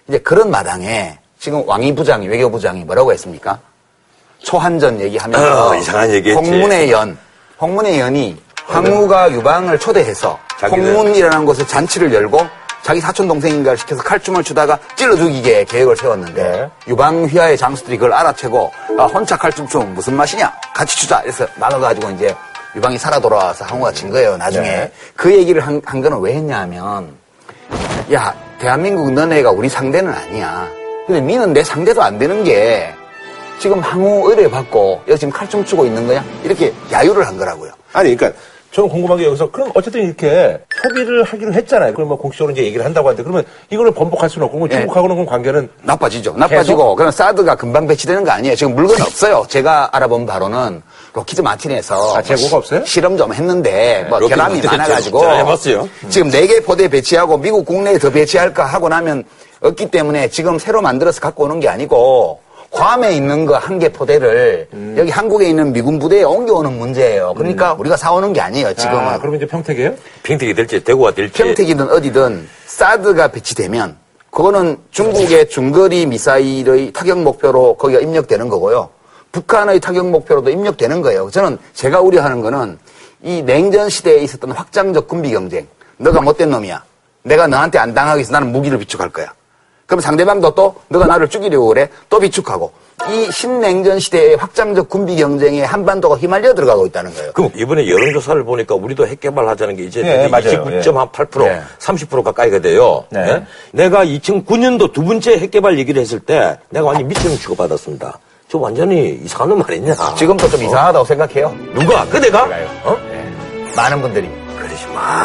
[0.07, 3.59] 이제 그런 마당에 지금 왕이 부장이 외교부장이 뭐라고 했습니까?
[4.39, 6.49] 초한전 얘기하면서 어, 이상한 얘기했지.
[6.51, 7.17] 홍문의 연
[7.61, 8.37] 홍문의 연이
[8.68, 12.47] 황후가 유방을 초대해서 홍문이라는 곳에 잔치를 열고
[12.82, 16.70] 자기 사촌 동생인가를 시켜서 칼춤을 추다가 찔러 죽이게 계획을 세웠는데 네.
[16.88, 20.53] 유방 휘하의 장수들이 그걸 알아채고 아, 혼자 칼춤 추면 무슨 맛이냐?
[20.76, 21.22] 같이 추자.
[21.22, 22.36] 이래서 막아가지고 이제
[22.76, 24.68] 유방이 살아 돌아와서 항우가 진 거예요 나중에.
[24.68, 24.91] 네.
[25.16, 27.16] 그 얘기를 한, 한 거는 왜 했냐면
[28.11, 30.68] 야 대한민국 너네가 우리 상대는 아니야.
[31.07, 32.93] 근데 미는 내 상대도 안 되는 게
[33.59, 37.72] 지금 항우 의뢰 받고 여기 지금 칼춤 추고 있는 거야 이렇게 야유를 한 거라고요.
[37.93, 38.38] 아니, 그러니까
[38.74, 41.93] 저는 궁금한 게 여기서 그럼 어쨌든 이렇게 협의를 하기로 했잖아요.
[41.93, 44.78] 그럼 뭐 공식적으로 이제 얘기를 한다고 하는데 그러면 이거를 번복할 수는 없고 예.
[44.78, 46.34] 중국하고는 그럼 관계는 나빠지죠.
[46.38, 48.55] 나빠지고 그럼 사드가 금방 배치되는 거 아니에요.
[48.55, 49.45] 지금 물건 없어요.
[49.47, 50.82] 제가 알아본 바로는
[51.13, 52.84] 로키즈 마틴에서 아, 재고가 없어요?
[52.86, 55.89] 실험 좀 했는데 뭐 로키즈 결함이 마틴에 많아가지고 해봤어요.
[56.09, 59.24] 지금 네 개 포대 배치하고 미국 국내에 더 배치할까 하고 나면
[59.61, 62.39] 없기 때문에 지금 새로 만들어서 갖고 오는 게 아니고
[62.74, 64.95] 괌에 있는 거 한 개 포대를 음.
[64.97, 67.34] 여기 한국에 있는 미군 부대에 옮겨오는 문제예요.
[67.38, 68.74] 그러니까 우리가 사오는 게 아니에요.
[68.74, 68.97] 지금은.
[68.99, 69.93] 아, 그럼 이제 평택이에요?
[70.24, 73.97] 평택이 될지 대구가 될지 평택이든 어디든 사드가 배치되면
[74.32, 78.89] 그거는 중국의 중거리 미사일의 타격 목표로 거기가 입력되는 거고요.
[79.32, 81.30] 북한의 타격 목표로도 입력되는 거예요.
[81.30, 82.80] 저는 제가 우려하는 거는
[83.21, 85.67] 이 냉전 시대에 있었던 확장적 군비 경쟁.
[85.97, 86.84] 너가 못된 놈이야.
[87.24, 89.32] 내가 너한테 안 당하기 위해서 나는 무기를 비축할 거야.
[89.86, 91.89] 그럼 상대방도 또 너가 나를 죽이려고 그래?
[92.09, 92.71] 또 비축하고.
[93.09, 97.31] 이 신냉전 시대의 확장적 군비 경쟁에 한반도가 휘말려 들어가고 있다는 거예요.
[97.34, 100.63] 그럼 이번에 여론조사를 보니까 우리도 핵 개발하자는 게 이제 예, 맞아요.
[100.63, 101.61] 29.8% 예.
[101.79, 103.03] 30% 가까이가 돼요.
[103.09, 103.19] 네.
[103.27, 103.43] 예?
[103.71, 108.19] 내가 2009년도 두 번째 핵 개발 얘기를 했을 때 내가 완전 미처럼 취급받았습니다.
[108.47, 109.95] 저 완전히 이상한 놈 아니냐.
[110.15, 111.53] 지금도 좀 이상하다고 생각해요.
[111.73, 112.05] 누가?
[112.05, 112.47] 그 내가?
[112.84, 112.97] 어?
[113.75, 114.29] 많은 분들이.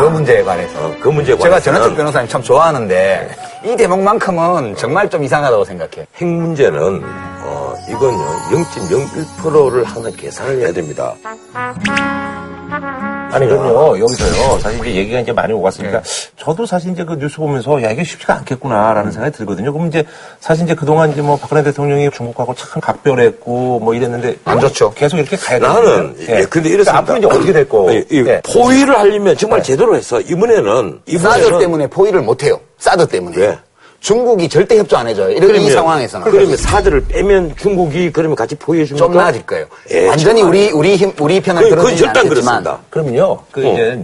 [0.00, 0.86] 그 문제에 관해서.
[0.86, 3.30] 어, 그 문제에 제가 관해서는 전현석 변호사님 참 좋아하는데
[3.64, 6.06] 이 대목만큼은 정말 좀 이상하다고 생각해.
[6.16, 11.14] 핵 문제는 어, 이건요 0.01%를 항상 계산을 해야 됩니다.
[12.70, 16.02] 아니, 그럼요, 여기서요, 사실 이제 얘기가 이제 많이 오갔으니까,
[16.36, 19.72] 저도 사실 이제 그 뉴스 보면서, 야, 이게 쉽지가 않겠구나라는 생각이 들거든요.
[19.72, 20.04] 그럼 이제,
[20.40, 24.36] 사실 이제 그동안 이제 뭐 박근혜 대통령이 중국하고 참 각별했고, 뭐 이랬는데.
[24.44, 24.92] 안 좋죠.
[24.94, 26.40] 계속 이렇게 가야 나는 되는데.
[26.40, 27.02] 예, 근데 이렇습니다.
[27.02, 27.92] 그러니까 앞으로 이제 어떻게 될 거?
[27.92, 28.40] 이, 이 예.
[28.42, 32.60] 포위를 하려면 정말 제대로 해서 이번에는 사드 이번에는 때문에 포위를 못 해요.
[32.78, 33.36] 사드 때문에.
[33.36, 33.58] 왜?
[34.00, 35.30] 중국이 절대 협조 안 해줘요.
[35.30, 36.30] 이런 이 상황에서는.
[36.30, 39.06] 그러면 사드를 빼면 중국이 그러면 같이 포위해 줍니까?
[39.06, 39.66] 좀 나아질 거예요.
[39.90, 40.42] 예, 완전히.
[40.42, 42.78] 우리 우리 힘 우리 편을 그건 들어주지 않겠지만 그렇습니다.
[42.90, 43.72] 그러면요, 그 어.
[43.72, 44.02] 이제,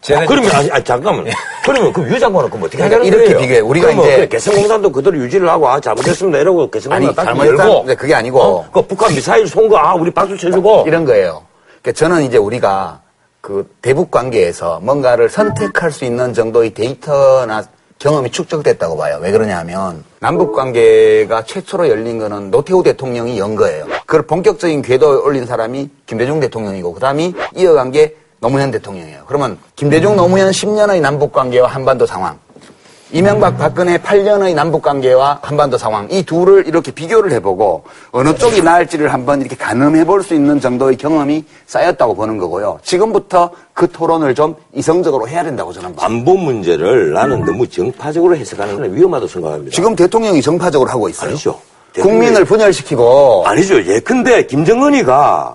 [0.00, 0.20] 제가.
[0.24, 1.26] 이제 그러면 아니, 아니 잠깐만.
[1.64, 3.38] 그러면 그 유장관은 그럼 어떻게 그러니까 하자는 이렇게 거예요?
[3.40, 3.60] 비교해.
[3.60, 7.64] 우리가 이제- 개성공단도 그대로 유지를 하고 아 잘못했습니다 이러고 개성공단 아니, 딱 잘못했다.
[7.80, 8.40] 근데 그게 아니고.
[8.40, 8.66] 어?
[8.72, 11.42] 그 북한 미사일 쏜 거 아 우리 박수 쳐주고 이런 거예요.
[11.82, 13.00] 그러니까 저는 이제 우리가
[13.42, 17.62] 그 대북 관계에서 뭔가를 선택할 수 있는 정도의 데이터나
[17.98, 19.18] 경험이 축적됐다고 봐요.
[19.22, 23.86] 왜 그러냐 하면 남북 관계가 최초로 열린 거는 노태우 대통령이 연 거예요.
[24.06, 29.24] 그걸 본격적인 궤도에 올린 사람이 김대중 대통령이고 그다음이 이어간 게 노무현 대통령이에요.
[29.26, 32.38] 그러면 김대중 노무현 10년의 남북 관계와 한반도 상황
[33.12, 39.12] 이명박 박근혜 8년의 남북 관계와 한반도 상황 이 둘을 이렇게 비교를 해보고 어느 쪽이 나을지를
[39.12, 42.80] 한번 이렇게 가늠해 볼 수 있는 정도의 경험이 쌓였다고 보는 거고요.
[42.82, 46.04] 지금부터 그 토론을 좀 이성적으로 해야 된다고 저는 봐요.
[46.06, 49.72] 안보 문제를 나는 너무 정파적으로 해석하는 건 위험하다고 생각합니다.
[49.74, 51.30] 지금 대통령이 정파적으로 하고 있어요.
[51.30, 51.60] 아니죠.
[52.00, 53.80] 국민을 분열시키고 아니죠.
[53.86, 54.00] 예.
[54.00, 55.54] 근데 김정은이가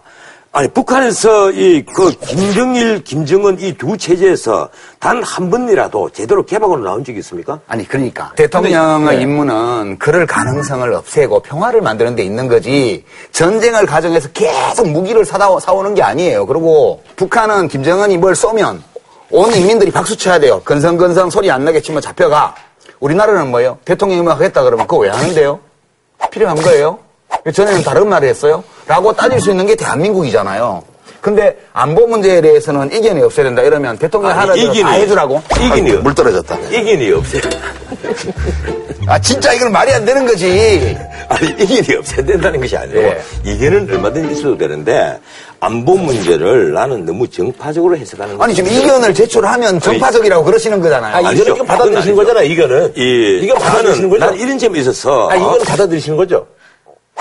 [0.53, 4.67] 아니 북한에서 이 그 김정일, 김정은 이 두 체제에서
[4.99, 7.59] 단 한 번이라도 제대로 개방으로 나온 적이 있습니까?
[7.67, 9.21] 아니 그러니까 대통령의 네.
[9.23, 15.93] 임무는 그럴 가능성을 없애고 평화를 만드는 데 있는 거지 전쟁을 가정해서 계속 무기를 사다 사오는
[15.95, 16.45] 게 아니에요.
[16.45, 18.83] 그리고 북한은 김정은이 뭘 쏘면
[19.29, 20.61] 온 인민들이 박수 쳐야 돼요.
[20.65, 22.55] 건성건성 소리 안 나게 치면 잡혀가.
[22.99, 23.77] 우리나라는 뭐예요?
[23.85, 25.59] 대통령이 뭐 하겠다 그러면 그거 왜 하는데요?
[26.29, 26.99] 필요한 거예요?
[27.53, 28.63] 전에는 다른 말을 했어요?
[28.88, 30.84] 라고 따질 수 있는 게 대한민국이잖아요.
[31.21, 35.41] 근데 안보 문제에 대해서는 이견이 없어야 된다 이러면 대통령 하라 대로 다 해주라고?
[35.55, 36.57] 이견이 물 떨어졌다.
[36.69, 37.41] 이견이 없어요.
[39.07, 40.97] 아 진짜 이건 말이 안 되는 거지.
[41.29, 43.21] 아니, 이견이 없어야 된다는 것이 아니고, 예.
[43.45, 45.17] 이견은 얼마든지 있어도 되는데,
[45.61, 51.25] 안보 문제를 나는 너무 정파적으로 해석하는 아니 지금 이견을 제출하면 정파적이라고 그러시는 거잖아요.
[51.25, 52.93] 아, 이거는 받아들이시는 거잖아요, 이거는.
[52.97, 54.25] 이, 이건 받아들이시는 거죠?
[54.25, 55.29] 난 이런 점에 있어서.
[55.29, 56.45] 아, 이거는 받아들이시는 거죠?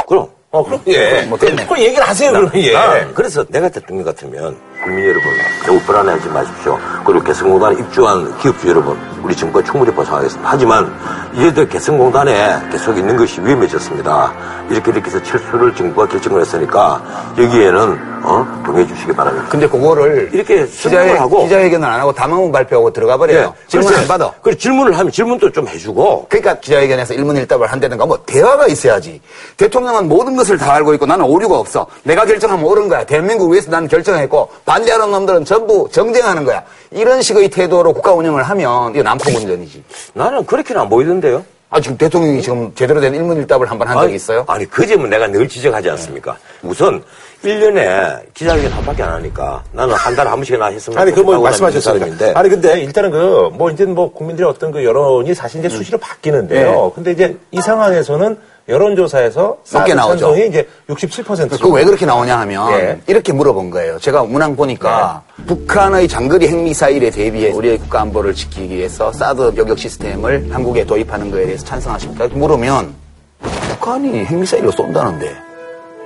[0.07, 0.28] 그럼.
[0.53, 1.22] 어, 그럼, 예.
[1.22, 1.38] 뭐.
[1.38, 2.72] 그럼 얘기를 하세요, 그러면, 예.
[2.72, 5.22] 난 그래서 내가 대통령 같으면 국민 여러분
[5.66, 6.78] 너무 불안해하지 마십시오.
[7.04, 10.48] 그리고 개성공단에 입주한 기업주 여러분 우리 정부가 충분히 보상하겠습니다.
[10.50, 10.90] 하지만
[11.34, 14.32] 이제들 개성공단에 계속 있는 것이 위험해졌습니다.
[14.70, 17.02] 이렇게 이렇게 해서 철수를 정부가 결정을 했으니까
[17.36, 18.62] 여기에는 어?
[18.64, 19.46] 동의해 주시기 바랍니다.
[19.48, 23.54] 근데 그거를 이렇게 기자회, 하고 기자회견을 안 하고 담화문 발표하고 들어가 버려요.
[23.66, 24.30] 질문 안 받아.
[24.42, 29.20] 그 질문을 하면 질문도 좀 해주고 그러니까 기자회견에서 일문일답을 한다든가 뭐 대화가 있어야지.
[29.56, 31.86] 대통령은 모든 것을 다 알고 있고 나는 오류가 없어.
[32.02, 33.04] 내가 결정하면 옳은 거야.
[33.04, 36.62] 대한민국 위해서 나는 결정했고 반대하는 놈들은 전부 정쟁하는 거야.
[36.92, 39.82] 이런 식의 태도로 국가 운영을 하면 이거 난폭운전이지.
[40.14, 41.44] 나는 그렇게는 안 보이던데요.
[41.70, 44.44] 아 지금 대통령이 지금 제대로 된 일문일답을 한번 한 적이 있어요?
[44.46, 46.36] 아니, 그 점은 내가 늘 지적하지 않습니까?
[46.62, 47.02] 우선,
[47.44, 51.50] 1년에 기자회견 한 밖에 안 하니까 나는 한 달에 한 번씩이나 했으면 아니, 그 뭐.
[51.52, 55.98] 사람인데 아니, 근데 일단은 그, 뭐, 이제 뭐, 국민들의 어떤 그 여론이 사실 이제 수시로
[55.98, 56.92] 바뀌는데요.
[56.94, 58.36] 근데 이제 이 상황에서는
[58.68, 60.18] 여론조사에서 높게 나오죠.
[60.26, 61.50] 찬성이 이제 67%.
[61.50, 63.00] 그거 왜 그렇게 나오냐 하면 예.
[63.06, 63.98] 이렇게 물어본 거예요.
[63.98, 70.48] 제가 문항 보니까 북한의 장거리 핵미사일에 대비해 우리의 국가 안보를 지키기 위해서 사드 요격 시스템을
[70.52, 72.28] 한국에 도입하는 거에 대해서 찬성하십니까?
[72.28, 72.94] 물으면
[73.40, 75.49] 북한이 핵미사일로 쏜다는데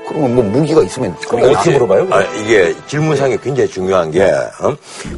[0.06, 2.06] 그러면 뭐 무기가 있으면 어떻게 물어봐요?
[2.10, 4.74] 아, 이게 질문상이 굉장히 중요한 게 어?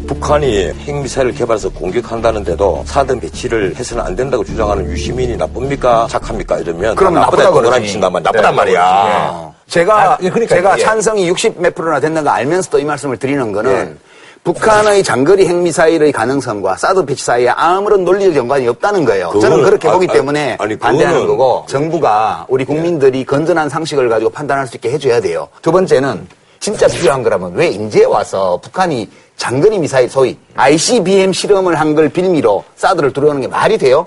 [0.06, 6.06] 북한이 핵미사일을 개발해서 공격한다는데도 사드 배치를 해서는 안 된다고 주장하는 유시민이 나쁩니까?
[6.08, 6.58] 착합니까?
[6.58, 7.92] 이러면 그럼 나 나쁘다고 나쁘다고 그러지.
[7.92, 9.30] 친단 말 나쁘단 네, 말이야.
[9.32, 9.54] 어.
[9.66, 10.82] 제가 아, 예, 그러니까, 제가 예.
[10.82, 13.98] 찬성이 60 몇 프로나 된다는 거 알면서도 이 말씀을 드리는 거는
[14.46, 19.32] 북한의 장거리 핵미사일의 가능성과 사드 배치 사이에 아무런 논리적 연관이 없다는 거예요.
[19.40, 23.68] 저는 그거는- 그렇게 아, 보기 아, 때문에 아니, 반대하는 그거는- 거고 정부가 우리 국민들이 건전한
[23.68, 25.48] 상식을 가지고 판단할 수 있게 해줘야 돼요.
[25.62, 26.28] 두 번째는
[26.60, 32.62] 진짜 필요한 거라면 왜 이제 와서 북한이 장거리 미사일 소위 ICBM 실험을 한 걸 빌미로
[32.76, 34.06] 사드를 들어오는 게 말이 돼요?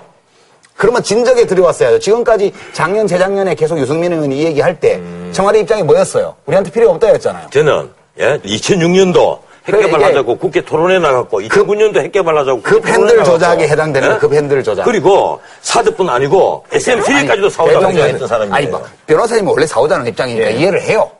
[0.74, 1.98] 그러면 진작에 들여왔어야죠.
[1.98, 6.34] 지금까지 작년, 재작년에 계속 유승민 의원이 이 얘기할 때 청와대 입장이 뭐였어요?
[6.46, 7.48] 우리한테 필요 없다 였잖아요.
[7.50, 13.68] 저는 예, 2006년도 핵 그래, 개발하자고 국회 토론회 나갔고 2009년도 핵 개발하자고 급 핸들 조작에.
[13.68, 14.18] 해당되는 예?
[14.18, 14.84] 급 핸들 조작.
[14.84, 18.54] 그리고 사드뿐 아니고 SM3까지도 사오자고 했던 사람이에요.
[18.54, 21.10] 아니, 뭐, 변호사님은 원래 사오자는 입장이니까 이해를 해요.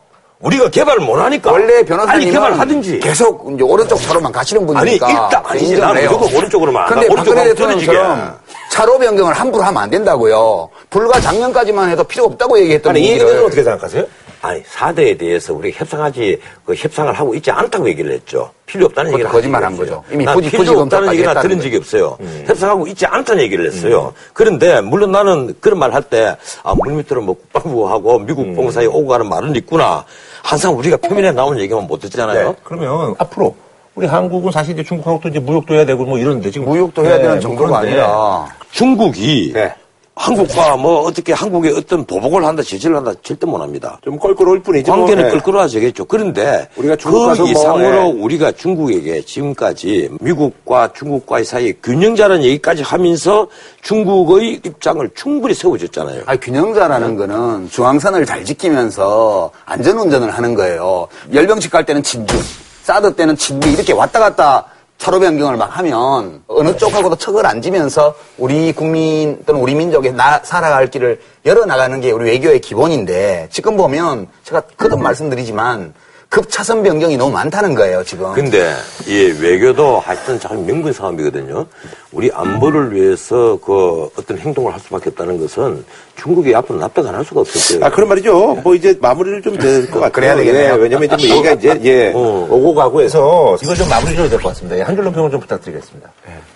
[0.41, 5.14] 우리가 개발을 못 하니까 원래 빨리 변호사님은 개발하든지 계속 이제 오른쪽 차로만 가시는 분이니까 아니,
[5.14, 5.76] 일단 아니지.
[5.78, 6.03] 나는.
[6.07, 6.86] 무조건 오른쪽으로만.
[6.86, 7.45] 근데 나 박근혜.
[7.45, 8.38] 대통령처럼
[8.70, 10.70] 차로 변경을 함부로 하면 안 된다고요.
[10.88, 14.05] 불과 작년까지만 해도 필요 없다고 얘기했던 아니, 이 얘기는 어떻게 생각하세요?
[14.43, 18.51] 아니 사대에 대해서 우리가 협상하지 그 협상을 하고 있지 않다고 얘기를 했죠.
[18.64, 20.03] 필요 없다는 얘기를 거짓말 한 거죠.
[20.11, 22.16] 이미 난 부지- 필요 없다는 얘기는 들은 적이 없어요.
[22.47, 24.14] 협상하고 있지 않다는 얘기를 했어요.
[24.32, 29.28] 그런데 물론 나는 그런 말 할 때 아, 물밑으로 뭐 국방부하고 미국 공사에 오고 가는
[29.28, 30.05] 말은 있구나.
[30.43, 32.49] 항상 우리가 표면에 나오는 얘기만 못 듣잖아요.
[32.51, 32.55] 네.
[32.64, 33.55] 그러면 앞으로
[33.95, 37.16] 우리 한국은 사실 이제 중국하고 또 이제 무역도 해야 되고 뭐 이러는데 지금 무역도 해야
[37.16, 39.74] 네, 되는 뭐 정도가 아니라 중국이 네.
[40.20, 43.98] 한국과 뭐 어떻게 한국에 어떤 보복을 한다, 제재를 한다 절대 못 합니다.
[44.04, 44.90] 좀 껄끄러울 뿐이지.
[44.90, 45.30] 관계는 뭐, 네.
[45.30, 46.04] 끌끌어지겠죠.
[46.04, 48.22] 그런데 우리가 그 뭐, 이상으로 예.
[48.22, 53.48] 우리가 중국에게 지금까지 미국과 중국과의 사이 균형자라는 얘기까지 하면서
[53.80, 56.24] 중국의 입장을 충분히 세워줬잖아요.
[56.26, 61.08] 아니, 균형자라는 거는 중앙선을 잘 지키면서 안전운전을 하는 거예요.
[61.32, 62.36] 열병식 갈 때는 진주,
[62.82, 64.66] 사드 때는 진미 이렇게 왔다 갔다
[65.01, 70.40] 차로 변경을 막 하면 어느 쪽하고도 척을 안 지면서 우리 국민 또는 우리 민족의 나,
[70.44, 75.94] 살아갈 길을 열어나가는 게 우리 외교의 기본인데 지금 보면 제가 거듭 말씀드리지만
[76.30, 78.32] 급차선 변경이 너무 많다는 거예요, 지금.
[78.32, 78.72] 근데
[79.04, 81.66] 이 외교도 하여튼 참 명분 싸움이거든요.
[82.12, 87.24] 우리 안보를 위해서 그 어떤 행동을 할 수밖에 없다는 것은 중국이 앞으로 납득 안 할
[87.24, 87.84] 수가 없을 거예요.
[87.84, 88.54] 아, 그런 말이죠.
[88.62, 90.12] 뭐 이제 마무리를 좀 될 것 같아요.
[90.12, 90.74] 그래야 되겠네요.
[90.74, 92.46] 예, 왜냐면 이제 뭐 얘기가 이제, 예, 어.
[92.48, 94.78] 오고 가고 해서 이걸 좀 마무리 를될것 같습니다.
[94.78, 96.08] 예, 한 줄로 평을 좀 부탁드리겠습니다.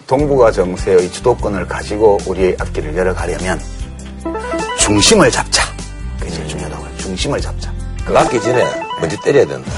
[0.06, 3.60] 동북아 정세의 주도권을 가지고 우리의 앞길을 열어가려면
[4.78, 5.64] 중심을 잡자.
[6.20, 6.88] 그게 제일 중요하다고요.
[6.98, 7.72] 중심을 잡자.
[8.07, 8.64] 하기 전에
[9.00, 9.70] 먼저 때려야 된다.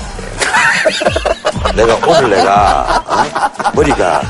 [1.74, 3.70] 내가 오늘 내가 어?
[3.74, 4.22] 머리가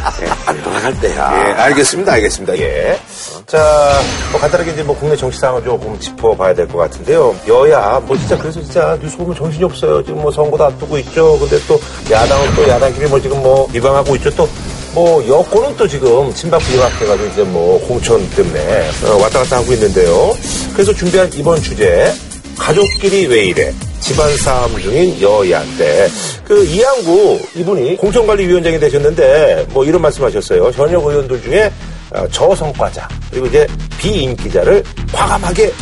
[0.46, 1.32] 안 돌아갈 때야.
[1.48, 2.58] 예, 알겠습니다, 알겠습니다.
[2.58, 2.98] 예.
[3.46, 4.00] 자,
[4.32, 7.34] 뭐 간단하게 이제 뭐 국내 정치 상황을 조금 짚어봐야 될 것 같은데요.
[7.46, 10.04] 여야, 뭐 진짜 그래서 진짜 뉴스 보면 정신이 없어요.
[10.04, 11.38] 지금 뭐 선거도 앞두고 있죠.
[11.38, 11.78] 근데 또
[12.10, 14.30] 야당은 또 야당끼리 뭐 지금 뭐 비방하고 있죠.
[14.34, 14.48] 또
[14.94, 20.34] 뭐 여권은 또 지금 친박 비박해가지고 이제 뭐 공천 때문에 어, 왔다 갔다 하고 있는데요.
[20.72, 22.10] 그래서 준비한 이번 주제
[22.58, 23.72] 가족끼리 왜 이래?
[24.00, 26.08] 집안 싸움 중인 여야인데
[26.44, 30.70] 그 이양구 이분이 공천관리위원장이 되셨는데 뭐 이런 말씀하셨어요.
[30.70, 31.72] 현역 의원들 중에
[32.12, 33.66] 어, 저성과자 그리고 이제
[33.98, 34.82] 비인기자를
[35.12, 35.72] 과감하게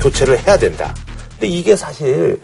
[0.00, 0.94] 교체를 해야 된다.
[1.32, 2.40] 근데 이게 사실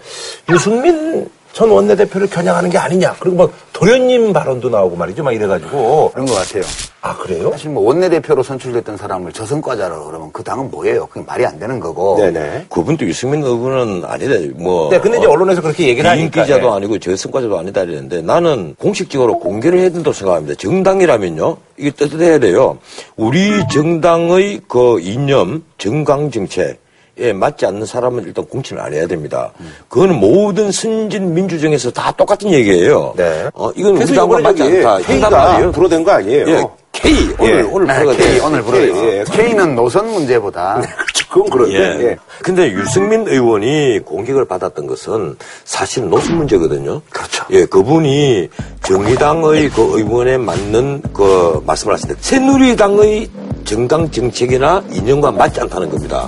[0.51, 3.17] 유승민 전 원내대표를 겨냥하는 게 아니냐.
[3.19, 5.23] 그리고 막 도련님 발언도 나오고 말이죠.
[5.25, 6.63] 막 이래가지고 그런 것 같아요.
[7.01, 7.51] 아 그래요?
[7.53, 11.07] 사실 뭐 원내대표로 선출됐던 사람을 저승과자라고 그러면 그 당은 뭐예요?
[11.07, 12.19] 그게 말이 안 되는 거고.
[12.19, 12.67] 네네.
[12.69, 14.35] 그분도 유승민 의원은 아니다.
[14.57, 14.91] 뭐.
[14.91, 16.25] 네, 근데 이제 언론에서 그렇게 얘기를 하니까.
[16.25, 16.77] 인기자도 네.
[16.77, 20.55] 아니고 저승과자도 아니다 이랬는데 나는 공식적으로 공개를 해야 된다고 생각합니다.
[20.57, 21.57] 정당이라면요.
[21.79, 22.79] 이게 뜻해야 돼요.
[23.17, 26.79] 우리 정당의 그 이념, 정강 정책,
[27.21, 29.51] 에 맞지 않는 사람은 일단 공천을 안 해야 됩니다.
[29.89, 33.13] 그거는 모든 선진 민주정에서 다 똑같은 얘기예요.
[33.17, 33.49] 네.
[33.55, 34.99] 어, 이건 우리 당과 맞지 않다.
[34.99, 35.71] K가.
[35.73, 36.49] 불어된 거 아니에요?
[36.49, 37.63] 예, K 오늘 예.
[37.63, 38.43] 오늘 네, 불어가 K 돼요.
[38.47, 38.97] 오늘 불어요.
[38.97, 39.25] 예.
[39.33, 40.81] K는 노선 문제보다
[41.31, 41.75] 그건 그런데.
[41.75, 42.09] 예.
[42.11, 42.17] 예.
[42.43, 47.01] 근데 유승민 의원이 공격을 받았던 것은 사실 노선 문제거든요.
[47.11, 47.45] 그렇죠.
[47.51, 48.49] 예, 그분이
[48.85, 53.29] 정의당의 그 의원에 맞는 그 말씀을 하시는데 새누리당의
[53.65, 56.27] 정당 정책이나 이념과 맞지 않다는 겁니다.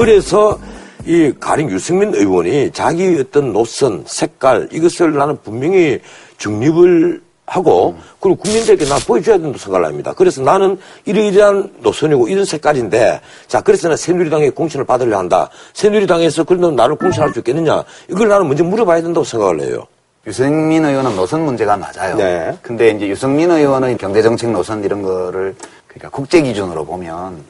[0.00, 0.58] 그래서
[1.04, 6.00] 이 가령 유승민 의원이 자기 어떤 노선, 색깔 이것을 나는 분명히
[6.38, 10.14] 중립을 하고 그리고 국민들에게 나 보여줘야 된다고 생각을 합니다.
[10.16, 15.50] 그래서 나는 이러이러한 노선이고 이런 색깔인데 자 그래서 는 새누리당의 공천을 받으려 한다.
[15.74, 19.86] 새누리당에서 그러면 나를 공천할 수 있겠느냐 이걸 나는 먼저 물어봐야 된다고 생각을 해요.
[20.26, 22.16] 유승민 의원은 노선 문제가 맞아요.
[22.16, 22.56] 네.
[22.62, 25.54] 근데 이제 유승민 의원의 경제정책 노선 이런 거를
[25.88, 27.44] 그러니까 국제 기준으로 보면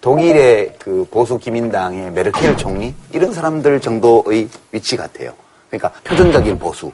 [0.00, 5.32] 독일의 그 보수 기민당의 메르켈 총리 이런 사람들 정도의 위치 같아요.
[5.70, 6.90] 그러니까 표준적인 보수,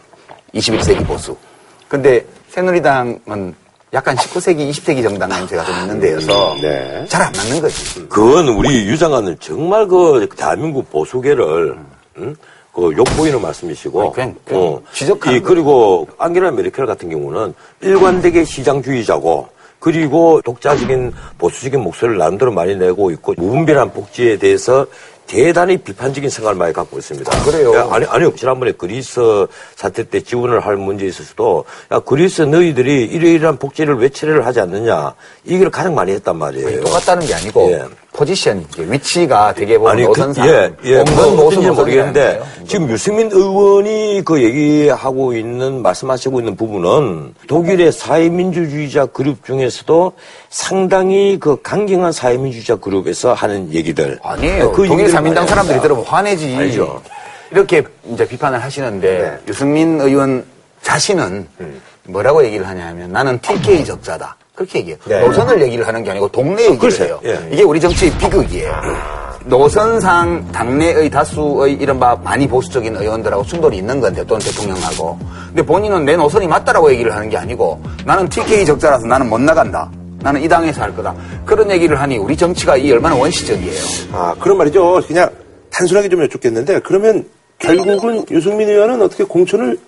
[0.54, 1.36] 21세기 보수.
[1.88, 3.54] 근데 새누리당은
[3.92, 7.04] 약간 19세기, 20세기 정당 냄새가 좀 있는 데여서 네.
[7.08, 8.08] 잘안 맞는 거지.
[8.08, 11.76] 그건 우리 유장관은 정말 그 대한민국 보수계를
[12.18, 12.34] 응?
[12.72, 18.44] 그 욕 보이는 말씀이시고 아니, 그냥- 그냥 지적하는 이 그리고 앙게라 메르켈 같은 경우는 일관되게
[18.44, 19.48] 시장주의자고
[19.84, 24.86] 그리고 독자적인 보수적인 목소리를 나름대로 많이 내고 있고 무분별한 복지에 대해서
[25.26, 27.44] 대단히 비판적인 생각을 많이 갖고 있습니다.
[27.44, 27.74] 그래요?
[27.74, 28.34] 야, 아니, 아니요.
[28.34, 29.20] 지난번에 그리스
[29.76, 35.12] 사태 때 지원을 할 문제에 있어서도, 야, 그리스 너희들이 이러이러한 복지를 왜 처리를 하지 않느냐.
[35.44, 36.80] 이걸 가장 많이 했단 말이에요.
[36.80, 37.84] 똑같다는 게 아니고 예.
[38.14, 42.40] 포지션, 위치가 되게 보면 아니, 노선상 그, 예, 예, 노선 어떤지 모르겠는데.
[42.66, 50.12] 지금 유승민 의원이 그 얘기하고 있는, 말씀하시고 있는 부분은 독일의 사회민주주의자 그룹 중에서도
[50.48, 54.20] 상당히 그 강경한 사회민주주의자 그룹에서 하는 얘기들.
[54.22, 54.70] 아니에요.
[54.70, 55.80] 그 독일 많이 사람들이.
[55.80, 56.54] 들으면 화내지.
[56.54, 57.02] 아니죠.
[57.50, 59.38] 이렇게 이제 비판을 하시는데 네.
[59.48, 60.44] 유승민 의원
[60.82, 61.80] 자신은 음.
[62.04, 64.36] 뭐라고 얘기를 하냐면 나는 TK 적자다.
[64.54, 64.98] 그렇게 얘기해요.
[65.06, 65.20] 네.
[65.20, 67.20] 노선을 얘기를 하는 게 아니고 동네 얘기를 글쎄요.
[67.24, 67.34] 해요.
[67.34, 67.48] 예.
[67.52, 68.72] 이게 우리 정치의 비극이에요.
[69.46, 75.18] 노선상 당내의 다수의 이른바 많이 보수적인 의원들하고 충돌이 있는 건데 또는 대통령하고.
[75.48, 79.90] 근데 본인은 내 노선이 맞다라고 얘기를 하는 게 아니고 나는 TK 적자라서 나는 못 나간다.
[80.20, 81.14] 나는 이 당에서 할 거다.
[81.44, 83.80] 그런 얘기를 하니 우리 정치가 이 얼마나 원시적이에요.
[84.12, 85.02] 아, 그런 말이죠.
[85.06, 85.28] 그냥
[85.70, 87.26] 단순하게 좀 여쭙겠는데, 그러면
[87.58, 89.78] 결국은 유승민 의원은 어떻게 공천을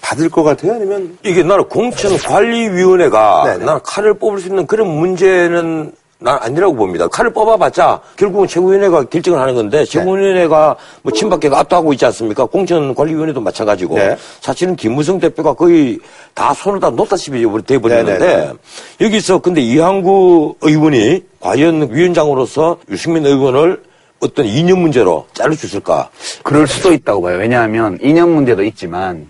[0.00, 0.74] 받을 것 같아요?
[0.74, 3.64] 아니면 이게 나는 공천관리위원회가 네네.
[3.64, 5.92] 나는 칼을 뽑을 수 있는 그런 문제는
[6.22, 7.08] 난 아니라고 봅니다.
[7.08, 12.44] 칼을 뽑아봤자 결국은 최고위원회가 결정을 하는 건데 최고위원회가 뭐 친박계가 압도하고 있지 않습니까?
[12.44, 14.16] 공천관리위원회도 마찬가지고 네.
[14.40, 15.98] 사실은 김무성 대표가 거의
[16.34, 18.52] 다 손을 다 놓다시피 돼버리는데 네네네.
[19.00, 23.82] 여기서 근데 이항구 의원이 과연 위원장으로서 유승민 의원을
[24.20, 26.10] 어떤 이념 문제로 자를 수 있을까?
[26.42, 27.38] 그럴 수도 있다고 봐요.
[27.38, 29.26] 왜냐하면 이념 문제도 있지만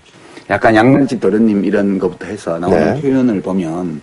[0.50, 3.00] 약간 양면집 도련님 이런 것부터 해서 나오는 네.
[3.00, 4.02] 표현을 보면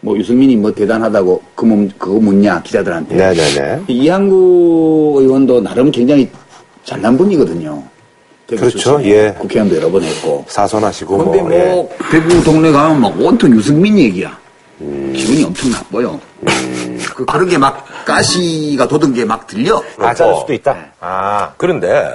[0.00, 3.16] 뭐 유승민이 뭐 대단하다고 그 문, 그거 묻냐 기자들한테.
[3.16, 3.82] 네네네.
[3.88, 6.28] 이항구 의원도 나름 굉장히
[6.84, 7.82] 잘난 분이거든요.
[8.46, 9.34] 그렇죠, 예.
[9.38, 10.44] 국회의원도 여러 번 했고.
[10.48, 12.10] 사선하시고 근데 뭐, 뭐, 예.
[12.10, 14.38] 대구 동네 가면 막 온통 유승민 얘기야.
[14.78, 16.18] 기분이 엄청 나빠요.
[17.16, 19.82] 그, 그런 게 막 가시가 돋은 게 막 들려.
[19.98, 20.76] 아, 자를 수도 있다.
[21.00, 21.52] 아.
[21.56, 22.08] 그런데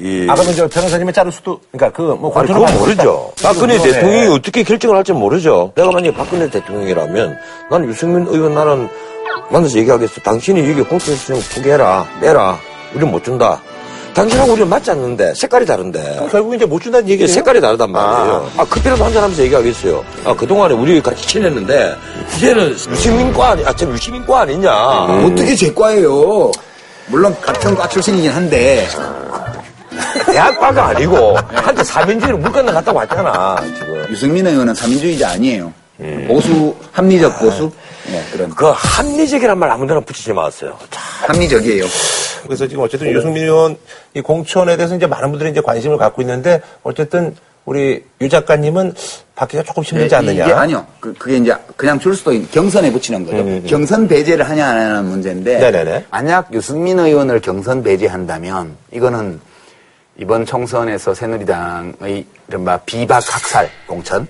[0.00, 3.32] 이 아, 그러면 저 변호사님은 자를 수도, 그러니까 그, 뭐, 아니, 그건 모르죠.
[3.42, 3.76] 박근혜.
[3.78, 5.72] 대통령이 어떻게 결정을 할지 모르죠.
[5.74, 7.36] 내가 만약에 박근혜 대통령이라면
[7.70, 8.88] 나는 유승민 의원 나는
[9.50, 10.20] 만나서 얘기하겠어.
[10.22, 12.06] 당신이 이게 공천 신청 포기해라.
[12.20, 12.58] 빼라.
[12.94, 13.60] 우리는 못 준다.
[14.14, 16.28] 당신하고 우리는 맞지 않는데 색깔이 다른데.
[16.32, 17.28] 결국 이제 못 준다는 얘기예요?
[17.30, 18.50] 색깔이 다르단 말이에요.
[18.56, 20.04] 아, 커피라도 한 잔 하면서 얘기하겠어요.
[20.24, 21.94] 아, 그동안에 우리 같이 친했는데,
[22.36, 24.72] 이제는 유시민과 아니, 아, 저 유시민과 아니냐.
[25.26, 26.50] 어떻게 제 과예요?
[27.06, 28.86] 물론 같은 과 출신이긴 한데
[30.26, 34.06] 대학과가 아니고, 한테 사민주의를 물건을 갔다 왔잖아, 지금.
[34.10, 35.72] 유승민 의원은 사민주의자 아니에요.
[36.26, 37.70] 보수, 합리적 보수?
[38.10, 38.50] 네, 그런.
[38.50, 40.76] 그 합리적이란 말 아무데나 붙이지 마세요.
[41.26, 41.84] 합리적이에요.
[42.44, 43.76] 그래서 지금 어쨌든 유승민 의원
[44.14, 47.36] 이 공천에 대해서 이제 많은 분들이 이제 관심을 갖고 있는데 어쨌든
[47.66, 48.94] 우리 유 작가님은
[49.36, 50.44] 받기가 조금 힘들지 않느냐.
[50.44, 50.86] 이게 아니요.
[50.98, 53.68] 그, 그게 이제 그냥 줄 수도 있는 경선에 붙이는 거죠.
[53.68, 56.06] 경선 배제를 하냐 안 하냐는 문제인데 네네네.
[56.10, 59.38] 만약 유승민 의원을 경선 배제한다면 이거는
[60.20, 64.28] 이번 총선에서 새누리당의 이른바 비박 학살 공천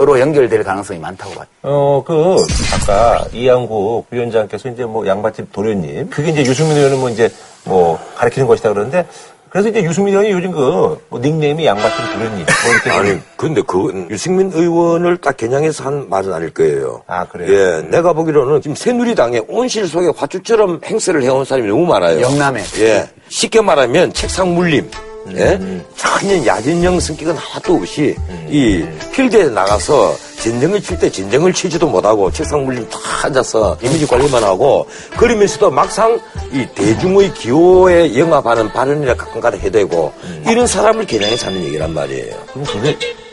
[0.00, 1.46] 으로 연결될 가능성이 많다고 봐요.
[1.62, 2.36] 어, 그,
[2.72, 7.28] 아까 이양국 위원장께서 이제 뭐 양반집 도련님, 그게 이제 유승민 의원은 뭐 이제
[7.64, 9.06] 뭐 가리키는 것이다 그러는데,
[9.50, 12.90] 그래서 이제 유승민 의원이 요즘 그, 뭐 닉네임이 양반집 도련님, 뭐 이렇게.
[12.90, 17.02] 아니, 근데 그 유승민 의원을 딱 겨냥해서 한 말은 아닐 거예요.
[17.06, 17.52] 아, 그래요?
[17.52, 22.20] 예, 내가 보기로는 지금 새누리당에 온실 속에 화초처럼 행세를 해온 사람이 너무 많아요.
[22.20, 22.62] 영남에.
[22.80, 23.08] 예.
[23.28, 24.90] 쉽게 말하면 책상 물림.
[25.36, 25.58] 예?
[25.60, 25.84] 음.
[25.96, 28.16] 전혀 야진형 성격은 하나도 없이
[28.48, 34.86] 이 필드에 나가서 전쟁을 칠때 전쟁을 치지도 못하고 책상 물림 다 앉아서 이미지 관리만 하고
[35.16, 36.20] 그러면서도 막상
[36.52, 40.12] 이 대중의 기호에 영합하는 발언이나 가끔가다 해대고
[40.48, 42.36] 이런 사람을 겨냥해서 하는 얘기란 말이에요.
[42.52, 43.27] 그럼 그게, 예,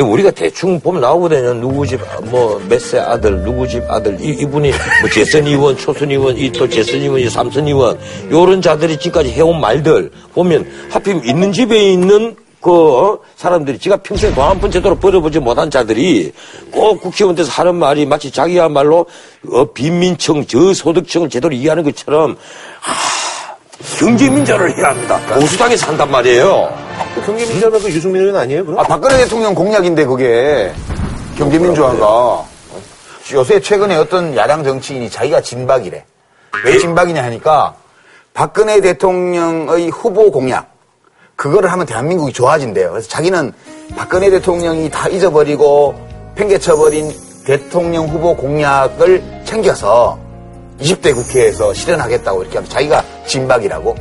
[0.00, 1.54] 우리가 대충 보면 나오거든요.
[1.54, 4.70] 누구 집, 뭐, 몇세 아들, 누구 집 아들, 이, 이분이,
[5.00, 7.98] 뭐, 재선 의원, 초선 의원, 이 또 재선 의원, 이 삼선 의원,
[8.30, 13.18] 요런 자들이 지금까지 해온 말들, 보면, 하필 있는 집에 있는 그, 어?
[13.36, 16.32] 사람들이 지가 평생 돈한푼 제대로 벌어보지 못한 자들이
[16.72, 19.06] 꼭 국회의원 돼서 하는 말이 마치 자기야말로,
[19.52, 22.36] 어, 빈민층, 저소득층을 제대로 이해하는 것처럼,
[22.80, 22.92] 하,
[23.98, 25.20] 경제민주화를 해야 합니다.
[25.34, 26.68] 보수당에 산단 말이에요.
[27.24, 28.64] 경제민주화가 그 유승민 의원 아니에요?
[28.64, 28.78] 그럼?
[28.80, 30.72] 아, 박근혜 대통령 공약인데 그게
[31.36, 32.44] 경제민주화가
[33.32, 36.04] 요새 최근에 어떤 야당 정치인이 자기가 진박이래.
[36.64, 37.74] 왜 진박이냐 하니까
[38.32, 40.74] 박근혜 대통령의 후보 공약
[41.36, 42.92] 그거를 하면 대한민국이 좋아진대요.
[42.92, 43.52] 그래서 자기는
[43.94, 45.94] 박근혜 대통령이 다 잊어버리고
[46.34, 47.12] 팽개쳐버린
[47.44, 50.18] 대통령 후보 공약을 챙겨서
[50.80, 53.94] 20대 국회에서 실현하겠다고 이렇게 하면 자기가 진박이라고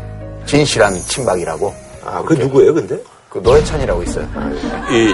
[0.45, 1.73] 진실한 친박이라고
[2.03, 2.99] 아, 그 누구예요, 근데?
[3.29, 4.27] 그 노회찬이라고 있어요.
[4.91, 5.13] 이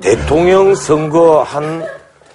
[0.00, 1.84] 대통령 선거 한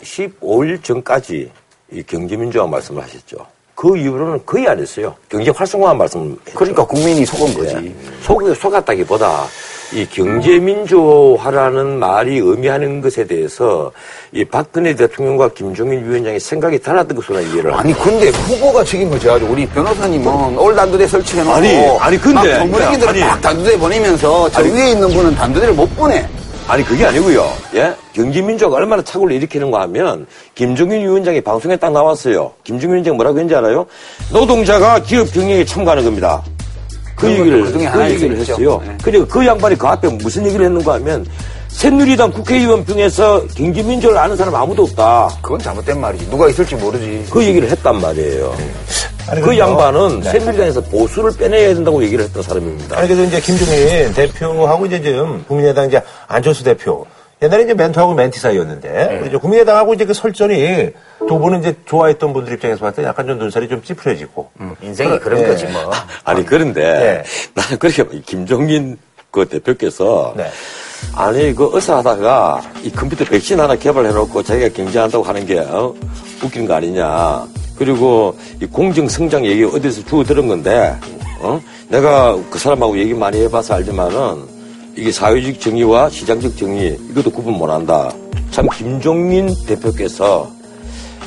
[0.03, 1.51] 15일 전까지
[1.91, 3.37] 이 경제민주화 말씀을 하셨죠.
[3.73, 5.15] 그 이후로는 거의 안 했어요.
[5.29, 6.57] 경제 활성화 말씀을 했죠.
[6.57, 7.75] 그러니까 국민이 속은 거지.
[7.75, 7.95] 예.
[8.21, 9.45] 속, 속았다기보다
[9.93, 13.91] 이 경제민주화라는 말이 의미하는 것에 대해서
[14.31, 17.79] 이 박근혜 대통령과 김종인 위원장의 생각이 달랐던 것으로 이해를 합니다.
[17.79, 19.47] 아니 근데 후보가 책임을 져야죠.
[19.49, 23.19] 우리 변호사님은 올 단두대 설치해놓고 아니, 아니, 근데- 막 정부행들을.
[23.21, 24.71] 막 단두대 보내면서 저 아니.
[24.71, 26.27] 위에 있는 분은 단두대를 못 보내.
[26.67, 27.47] 아니 그게 아니고요.
[27.75, 27.93] 예?
[28.13, 30.25] 경제민주화가 얼마나 착오를 일으키는가 하면
[30.55, 32.51] 김종인 위원장이 방송에 딱 나왔어요.
[32.63, 33.85] 김종인 위원장이 뭐라고 했는지 알아요?
[34.31, 36.41] 노동자가 기업 경영에 참가하는 겁니다.
[37.15, 38.37] 그 얘기를 그중에 그 얘기를.
[38.37, 38.81] 했어요.
[38.85, 38.97] 네.
[39.03, 41.25] 그리고 그 양반이 그 앞에 무슨 얘기를 했는가 하면
[41.69, 45.29] 새누리당 국회의원 중에서 경제민주화를 아는 사람 아무도 없다.
[45.41, 46.29] 그건 잘못된 말이지.
[46.29, 47.25] 누가 있을지 모르지.
[47.29, 48.55] 그 얘기를 했단 말이에요.
[49.27, 49.57] 아니, 그.
[49.57, 50.31] 양반은 네.
[50.31, 52.97] 새누리당에서 보수를 빼내야 된다고 얘기를 했던 사람입니다.
[52.97, 57.05] 아니, 그래서 이제 김종인 대표하고 이제 지금 국민의당 이제 안철수 대표.
[57.41, 60.91] 옛날에 이제 멘토하고 멘티 사이였는데, 우리 이제 국민의당하고 이제 그 설전이
[61.27, 64.49] 두 분은 이제 좋아했던 분들 입장에서 봤을 때 약간 좀 눈살이 좀 찌푸려지고.
[64.81, 65.47] 인생이 그런 네.
[65.47, 65.91] 거지 뭐.
[66.23, 67.23] 아니 그런데 네.
[67.53, 68.97] 나는 그렇게 김종인
[69.31, 70.49] 그 대표께서 네.
[71.13, 75.93] 아니 그 의사하다가 이 컴퓨터 백신 하나 개발해놓고 자기가 경제한다고 하는 게 어?
[76.43, 77.45] 웃기는 거 아니냐.
[77.77, 80.95] 그리고 이 공정 성장 얘기 어디서 주워 들은 건데
[81.41, 81.61] 어?
[81.89, 84.54] 내가 그 사람하고 얘기 많이 해봐서 알지만은
[84.95, 88.11] 이게 사회적 정의와 시장적 정의 이것도 구분 못한다.
[88.51, 90.49] 참 김종인 대표께서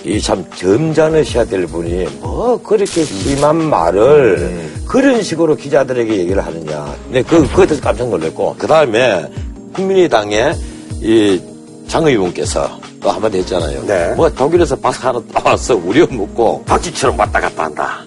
[0.05, 6.95] 이 참 점잖으셔야 될 분이 뭐 그렇게 심한 말을 그런 식으로 기자들에게 얘기를 하느냐.
[7.11, 8.57] 네, 그, 그거에 대해서 깜짝 놀랐고.
[8.59, 9.27] 그 다음에
[9.75, 10.55] 국민의당의
[11.03, 11.41] 이
[11.89, 12.69] 장 의원께서
[13.01, 13.83] 또 한마디 했잖아요.
[13.87, 14.13] 네.
[14.15, 18.05] 뭐 독일에서 박스 하나 따와서 우려 묻고 박쥐처럼 왔다 갔다 한다.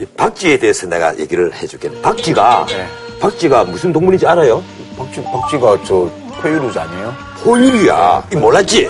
[0.00, 1.88] 이 박쥐에 대해서 내가 얘기를 해줄게.
[2.02, 2.66] 박쥐가,
[3.20, 4.60] 박쥐가 무슨 동물인지 알아요?
[4.96, 7.14] 박쥐, 박쥐가 저 포유류자 아니에요?
[7.42, 8.28] 포유류야.
[8.32, 8.88] 이 몰랐지?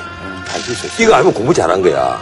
[1.00, 2.20] 이거 알면 공부 잘한 거야.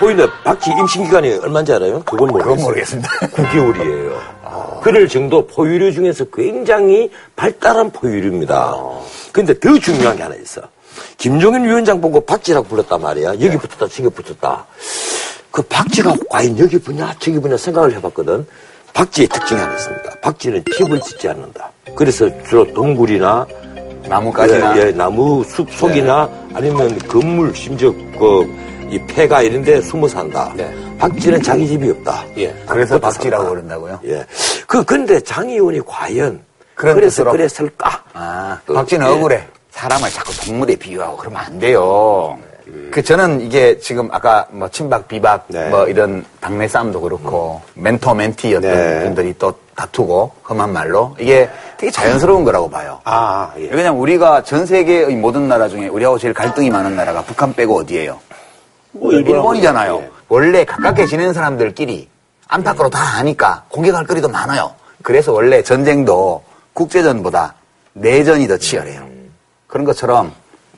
[0.00, 2.02] 포유류 박쥐 임신 기간이 얼마인지 알아요?
[2.04, 2.54] 그건 모르겠어요.
[2.56, 3.08] 그건 모르겠습니다.
[3.08, 4.82] 9개월이에요.
[4.82, 8.74] 그럴 정도 포유류 중에서 굉장히 발달한 포유류입니다.
[9.32, 10.62] 근데 더 중요한 게 하나 있어.
[11.18, 13.34] 김종인 위원장 보고 박쥐라고 불렀단 말이야.
[13.34, 14.66] 여기 붙었다, 저기 붙었다.
[15.52, 18.46] 그 박쥐가 과연 여기 붙냐, 저기 붙냐 생각을 해봤거든.
[18.94, 20.10] 박쥐의 특징이 하나 있습니다.
[20.20, 21.70] 박쥐는 집을 짓지 않는다.
[21.96, 23.46] 그래서 주로 동굴이나
[24.08, 24.76] 나무까지나.
[24.78, 30.52] 예, 예, 나무 숲 속이나 아니면 건물 심지어 그 이 폐가 이런 데 숨어 산다.
[30.54, 30.70] 네.
[30.98, 32.26] 박쥐는 자기 집이 없다.
[32.68, 33.50] 그래서 붙어 박쥐라고 산다.
[33.54, 34.00] 그런다고요?
[34.04, 34.26] 예.
[34.66, 36.38] 그 근데 장 의원이 과연
[36.74, 37.32] 그래서 뜻으로.
[37.32, 38.04] 그랬을까?
[38.12, 39.10] 아, 그, 박쥐는 예.
[39.10, 39.42] 억울해.
[39.70, 42.38] 사람을 자꾸 동물에 비유하고 그러면 안 돼요.
[42.90, 45.68] 그 저는 이게 지금 아까 뭐 친박 비박 네.
[45.68, 49.02] 뭐 이런 당내 싸움도 그렇고 멘토 멘티였던 네.
[49.04, 53.00] 분들이 또 다투고 험한 말로 이게 되게 자연스러운 거라고 봐요.
[53.04, 53.68] 아, 예.
[53.70, 58.20] 왜냐면 우리가 전 세계의 모든 나라 중에 우리하고 제일 갈등이 많은 나라가 북한 빼고 어디예요?
[58.92, 60.00] 뭐 일본 이잖아요.
[60.02, 60.10] 예.
[60.28, 62.08] 원래 가깝게 지내는 사람들끼리
[62.48, 64.72] 안팎으로 다 아니까 공격할 거리도 많아요.
[65.02, 66.42] 그래서 원래 전쟁도
[66.74, 67.54] 국제전보다
[67.94, 69.06] 내전이 더 치열해요.
[69.66, 70.32] 그런 것처럼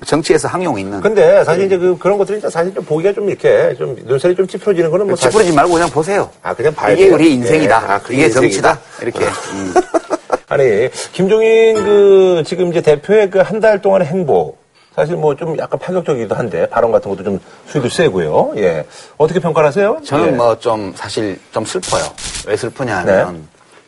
[0.04, 3.96] 정치에서 항용 있는 근데 사실 이제 그, 그런 것들이 사실 좀 보기가 좀 이렇게 좀
[4.04, 5.16] 눈살이 좀 찌푸러지는 거는 뭐.
[5.16, 6.30] 찌푸리지 말고 그냥 보세요.
[6.42, 7.14] 아, 그냥 봐야 이게 돼요?
[7.14, 7.82] 우리 인생이다.
[7.82, 7.92] 예.
[7.92, 8.74] 아, 그게 이게 인생이다?
[8.74, 8.80] 정치다.
[9.02, 9.24] 이렇게.
[9.52, 9.74] 음.
[10.48, 14.56] 아니, 김종인 그, 지금 이제 대표의 그 한 달 동안의 행보.
[14.94, 18.52] 사실 뭐 좀 약간 파격적이기도 한데, 발언 같은 것도 좀 수위도 세고요.
[18.56, 18.84] 예.
[19.16, 19.98] 어떻게 평가를 하세요?
[20.04, 20.30] 저는 예.
[20.30, 22.04] 뭐 좀 사실 좀 슬퍼요.
[22.46, 23.40] 왜 슬프냐 하면 네.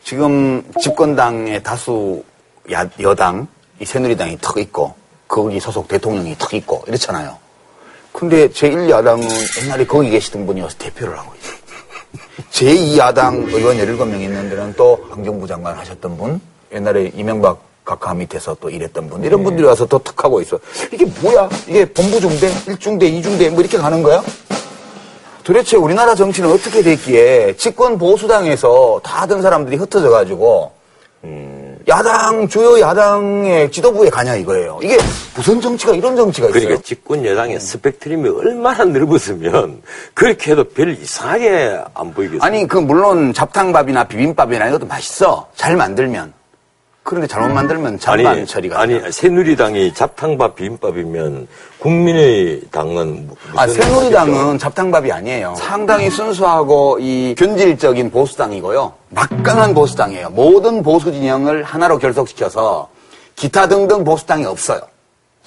[0.03, 2.23] 지금 집권당의 다수
[2.73, 3.47] 야- 여당,
[3.79, 4.95] 이 새누리당이 턱 있고
[5.29, 7.37] 거기 소속 대통령이 턱 있고 이렇잖아요.
[8.13, 11.57] 근데 제1야당은 옛날에 거기 계시던 분이어서 대표를 하고 있어요.
[12.51, 16.41] 제2야당 의원 17명 있는 데는 또 환경부 장관 하셨던 분,
[16.73, 20.59] 옛날에 이명박 각하 밑에서 또 일했던 분, 이런 분들이 와서 또턱 하고 있어.
[20.93, 21.49] 이게 뭐야?
[21.69, 24.23] 이게 본부중대, 1중대, 2중대 뭐 이렇게 가는 거야?
[25.45, 30.73] 도대체 우리나라 정치는 어떻게 됐기에 집권 보수당에서 다 하던 사람들이 흩어져 가지고
[31.89, 34.81] 야당 주요 야당의 지도부에 가냐 이거예요.
[34.83, 34.99] 이게
[35.37, 36.61] 무슨 정치가 이런 정치가 있어요?
[36.61, 39.83] 그러니까 집권 여당의 스펙트럼이 얼마나 넓었으면
[40.13, 42.43] 그렇게 해도 별 이상하게 안 보이겠어요.
[42.43, 46.33] 아니 그 물론 잡탕밥이나 비빔밥이나 이것도 맛있어 잘 만들면
[47.07, 51.47] 그런데 잘못 만들면 잔반 처리가 아니 새누리당이 잡탕밥 비빔밥이면
[51.79, 55.55] 국민의 당은 무- 무슨 아, 새누리당은 잡탕밥이 아니에요.
[55.57, 58.93] 상당히 순수하고 이 균질적인 보수당이고요.
[59.11, 60.31] 막강한 보수당이에요.
[60.31, 62.89] 모든 보수 진영을 하나로 결속시켜서
[63.37, 64.81] 기타 등등 보수당이 없어요.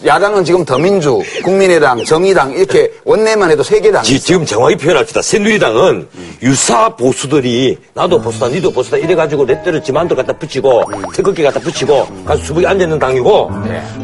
[0.06, 4.20] 야당은 지금 더민주, 국민의당, 정의당 이렇게 원내만 해도 세 개 당이 지.
[4.20, 5.22] 지금 정확히 표현합시다.
[5.22, 6.08] 새누리당은
[6.42, 10.84] 유사 보수들이 나도 보수다, 니도 보수다 이래가지고 내 때를 지만도 갖다 붙이고
[11.14, 13.52] 태극기 갖다 붙이고 가서 수북에 앉아있는 당이고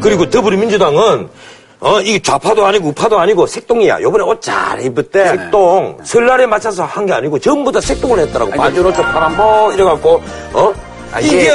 [0.00, 1.28] 그리고 더불어민주당은
[1.78, 4.00] 어, 이게 좌파도 아니고 우파도 아니고 색동이야.
[4.00, 5.28] 요번에 옷 잘 입었대.
[5.28, 5.98] 색동.
[6.04, 8.50] 설날에 맞춰서 한 게 아니고 전부 다 색동을 했더라고.
[8.52, 10.22] 바주로저 파란 보 이래갖고,
[10.54, 10.72] 어?
[11.16, 11.50] 아, 이게,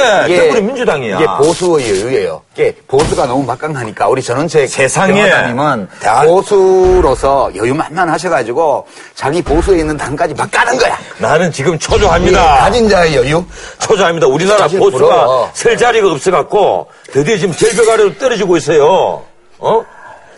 [0.48, 1.16] 더불어민주당이야.
[1.16, 2.42] 이게 보수의 여유예요.
[2.54, 5.12] 이게 보수가 너무 막강하니까 우리 전원책 세상에.
[6.02, 10.98] 다- 보수로서 여유 만만하셔가지고 자기 보수에 있는 당까지 막 까는 거야.
[11.18, 12.56] 나는 지금 예, 초조합니다.
[12.58, 13.44] 가진 자의 여유.
[13.78, 14.26] 초조합니다.
[14.26, 15.50] 우리나라 보수가 부러워.
[15.54, 19.22] 설 자리가 없어갖고 드디어 지금 절벽 아래로 떨어지고 있어요.
[19.58, 19.84] 어?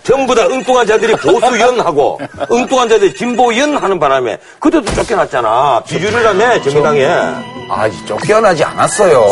[0.02, 2.20] 전부 다 엉뚱한 자들이 보수연하고
[2.50, 5.82] 엉뚱한 자들이 진보연 하는 바람에 그때도 쫓겨났잖아.
[5.86, 7.53] 비주류라며 정의당에.
[7.68, 9.24] 아직 쫓겨나지 않았어요.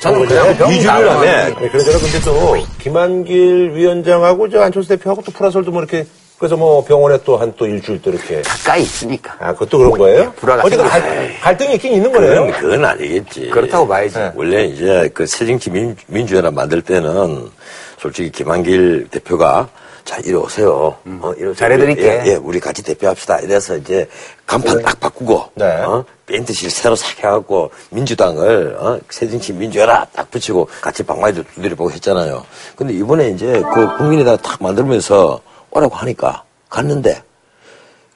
[0.00, 1.04] 저는 그냥 병 비주류라며.
[1.06, 1.98] 나가는 아니, 그러잖아.
[1.98, 6.06] 근데 또, 김한길 위원장하고 저 안철수 대표하고 또 프라솔도 뭐 이렇게,
[6.38, 8.42] 그래서 뭐 병원에 또 한또 일주일 또 이렇게.
[8.42, 9.36] 가까이 있으니까.
[9.38, 10.32] 아, 그것도 그런 거예요?
[10.36, 10.86] 불화가 어쨌든.
[10.86, 12.46] 갈, 갈등이 있긴 있는 거네요.
[12.46, 13.48] 그건, 그건 아니겠지.
[13.48, 14.14] 그렇다고 봐야지.
[14.18, 14.32] 네.
[14.34, 17.48] 원래 이제 그 새정치 민, 민주연합 만들 때는
[17.98, 19.68] 솔직히 김한길 대표가
[20.06, 20.96] 자, 이리 오세요.
[21.04, 21.54] 어, 이리 오세요.
[21.54, 22.02] 잘해드릴게.
[22.02, 23.40] 예, 예, 우리 같이 대표합시다.
[23.40, 24.08] 이래서 이제
[24.46, 25.66] 간판 딱 바꾸고, 네.
[25.82, 32.46] 어, 밴드실 새로 싹 해갖고 민주당을, 어, 새정치 민주연합 딱 붙이고 같이 방망이도 두드려보고 했잖아요.
[32.76, 35.40] 근데 이번에 이제 그 국민의당 딱 만들면서
[35.72, 37.20] 오라고 하니까 갔는데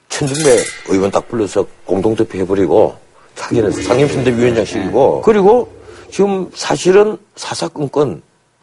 [0.07, 2.95] 천중배 의원 딱 불러서 공동대표 해버리고
[3.35, 5.71] 자기는 상임선대위원장식이고 그리고
[6.09, 8.21] 지금 사실은 사사건건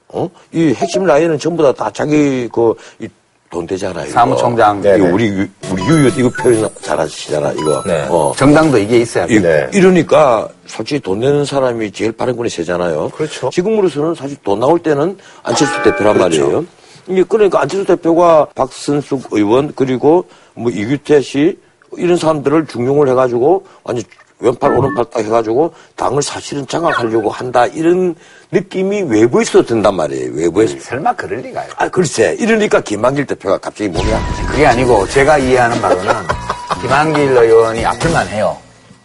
[0.08, 0.28] 어?
[0.52, 3.08] 이 핵심 라인은 전부 다, 다 자기 그 이
[3.50, 4.04] 돈 되잖아요.
[4.04, 4.12] 이거.
[4.12, 4.80] 사무총장.
[4.80, 7.82] 이거 우리 유- 우리 유유 이거 표현 잘하시잖아 이거.
[7.86, 8.06] 네.
[8.08, 8.32] 어.
[8.36, 9.34] 정당도 이게 있어야 돼.
[9.34, 9.68] 이, 네.
[9.72, 13.08] 이러니까 솔직히 돈 내는 사람이 제일 발행권이 세잖아요.
[13.10, 13.48] 그렇죠.
[13.50, 16.64] 지금으로서는 사실 돈 나올 때는 안철수 대표란 말이에요.
[17.08, 21.58] 이게 그러니까 안철수 대표가 박선숙 의원 그리고 뭐 이규태 씨
[21.96, 24.04] 이런 사람들을 중용을 해가지고 완전
[24.40, 28.14] 왼팔 오른팔 딱 해가지고 당을 사실은 장악하려고 한다 이런
[28.52, 30.32] 느낌이 외부에서 든단 말이에요.
[30.34, 30.76] 외부에서.
[30.80, 31.68] 설마 그럴 리가요.
[31.76, 34.42] 아 글쎄 이러니까 김한길 대표가 갑자기 몸이 아프지.
[34.44, 36.14] 그게 아니고 제가 이해하는 바로는
[36.80, 38.56] 김한길 의원이 아플만 해요.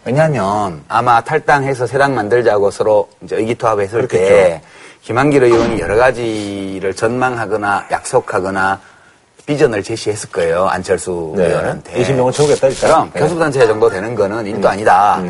[0.04, 4.62] 왜냐하면 아마 탈당해서 새당 만들자고 서로 이제 의기투합했을 때
[5.02, 8.80] 김한길 의원이 여러 가지를 전망하거나 약속하거나
[9.46, 11.46] 비전을 제시했을 거예요 안철수 네.
[11.46, 12.02] 의원한테.
[12.02, 12.90] 20명은 채우겠다, 일단.
[12.90, 13.20] 그럼 네.
[13.20, 15.22] 교섭단체 정도 되는 거는 일도 아니다.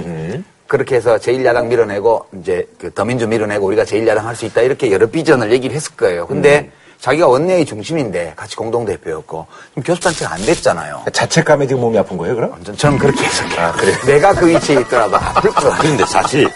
[0.67, 5.07] 그렇게 해서 제1야당 밀어내고 이제 그 더민주 밀어내고 우리가 제1야당 할 수 있다 이렇게 여러
[5.07, 6.27] 비전을 얘기를 했을 거예요.
[6.27, 11.03] 근데 자기가 원내의 중심인데 같이 공동대표였고 지금 교섭단체가 안 됐잖아요.
[11.12, 12.55] 자책감에 지금 몸이 아픈 거예요, 그럼?
[12.65, 13.61] 전- 저는 그렇게 해석해요.
[13.61, 13.97] 아, 그래요?
[14.07, 15.75] 내가 그 위치에 있더라도 아플 것 같아요.
[15.81, 16.49] 그런데 사실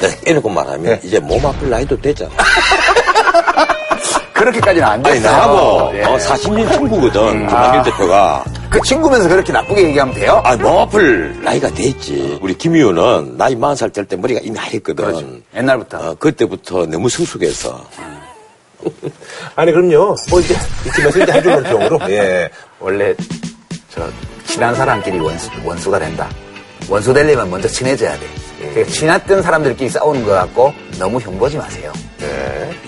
[0.00, 2.30] 내가 깨놓고 말하면 이제 몸 아플 나이도 됐잖아.
[4.36, 5.32] 그렇게까지는 안 아니, 됐어요.
[5.32, 6.02] 나하고 예.
[6.04, 7.46] 어, 40년 친구거든.
[7.46, 8.44] 김한길 대표가.
[8.70, 10.42] 그 친구면서 그렇게 나쁘게 얘기하면 돼요?
[10.44, 12.38] 아, 몸 아플 나이가 됐지.
[12.42, 14.94] 우리 김 의원은 나이 40살 될 때 머리가 이미 하였거든.
[14.94, 15.26] 그렇죠.
[15.56, 15.98] 옛날부터.
[16.10, 17.84] 어, 그때부터 너무 성숙해서.
[19.56, 20.14] 아니, 그럼요.
[20.30, 20.54] 뭐 이제,
[20.86, 21.98] 이쯤에서 이제 한줄 논평으로.
[22.10, 22.48] 예.
[22.78, 23.14] 원래
[23.92, 24.08] 저
[24.46, 26.28] 친한 사람끼리 원수, 원수가 된다.
[26.88, 28.26] 원수 되려면 먼저 친해져야 돼.
[28.58, 31.92] 그러니까 친했던 사람들끼리 싸우는 거 갖고 너무 흉보지 마세요.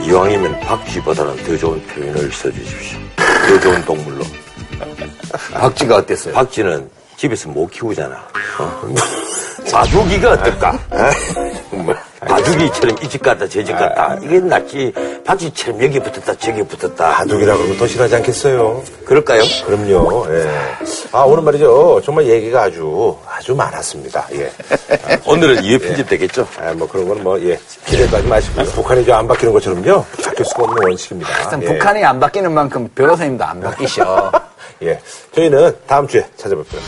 [0.00, 2.98] 이왕이면 박쥐보다는 더 좋은 표현을 써주십시오.
[3.16, 4.24] 더 좋은 동물로.
[5.52, 6.34] 박쥐가 어땠어요?
[6.34, 8.14] 박쥐는 집에서 못 키우잖아.
[8.58, 8.94] 어?
[9.70, 10.78] 바둑이가 어떨까?
[12.26, 14.18] 뭐, 바둑이처럼 이 집 갔다 저 집 갔다.
[14.22, 14.92] 이게 낫지.
[15.24, 17.10] 박쥐처럼 여기 붙었다 저기 붙었다.
[17.12, 18.82] 바둑이라 그러면 더 싫어하지 않겠어요?
[19.04, 19.42] 그럴까요?
[19.66, 20.26] 그럼요.
[20.30, 20.48] 예.
[21.12, 22.00] 아, 오늘 말이죠.
[22.04, 24.26] 정말 얘기가 아주, 아주 많았습니다.
[24.32, 24.50] 예.
[25.26, 26.46] 오늘은 이회 편집 되겠죠?
[26.60, 27.58] 아, 뭐 그런 건 뭐, 예.
[27.86, 28.64] 기대하지 마시고요.
[28.66, 30.04] 북한이 저 안 바뀌는 것처럼요.
[30.24, 31.32] 바뀔 수가 없는 원칙입니다.
[31.32, 31.66] 하여튼 예.
[31.66, 34.32] 북한이 안 바뀌는 만큼 변호사님도 안 바뀌셔.
[34.82, 35.00] 예.
[35.34, 36.80] 저희는 다음 주에 찾아볼게요.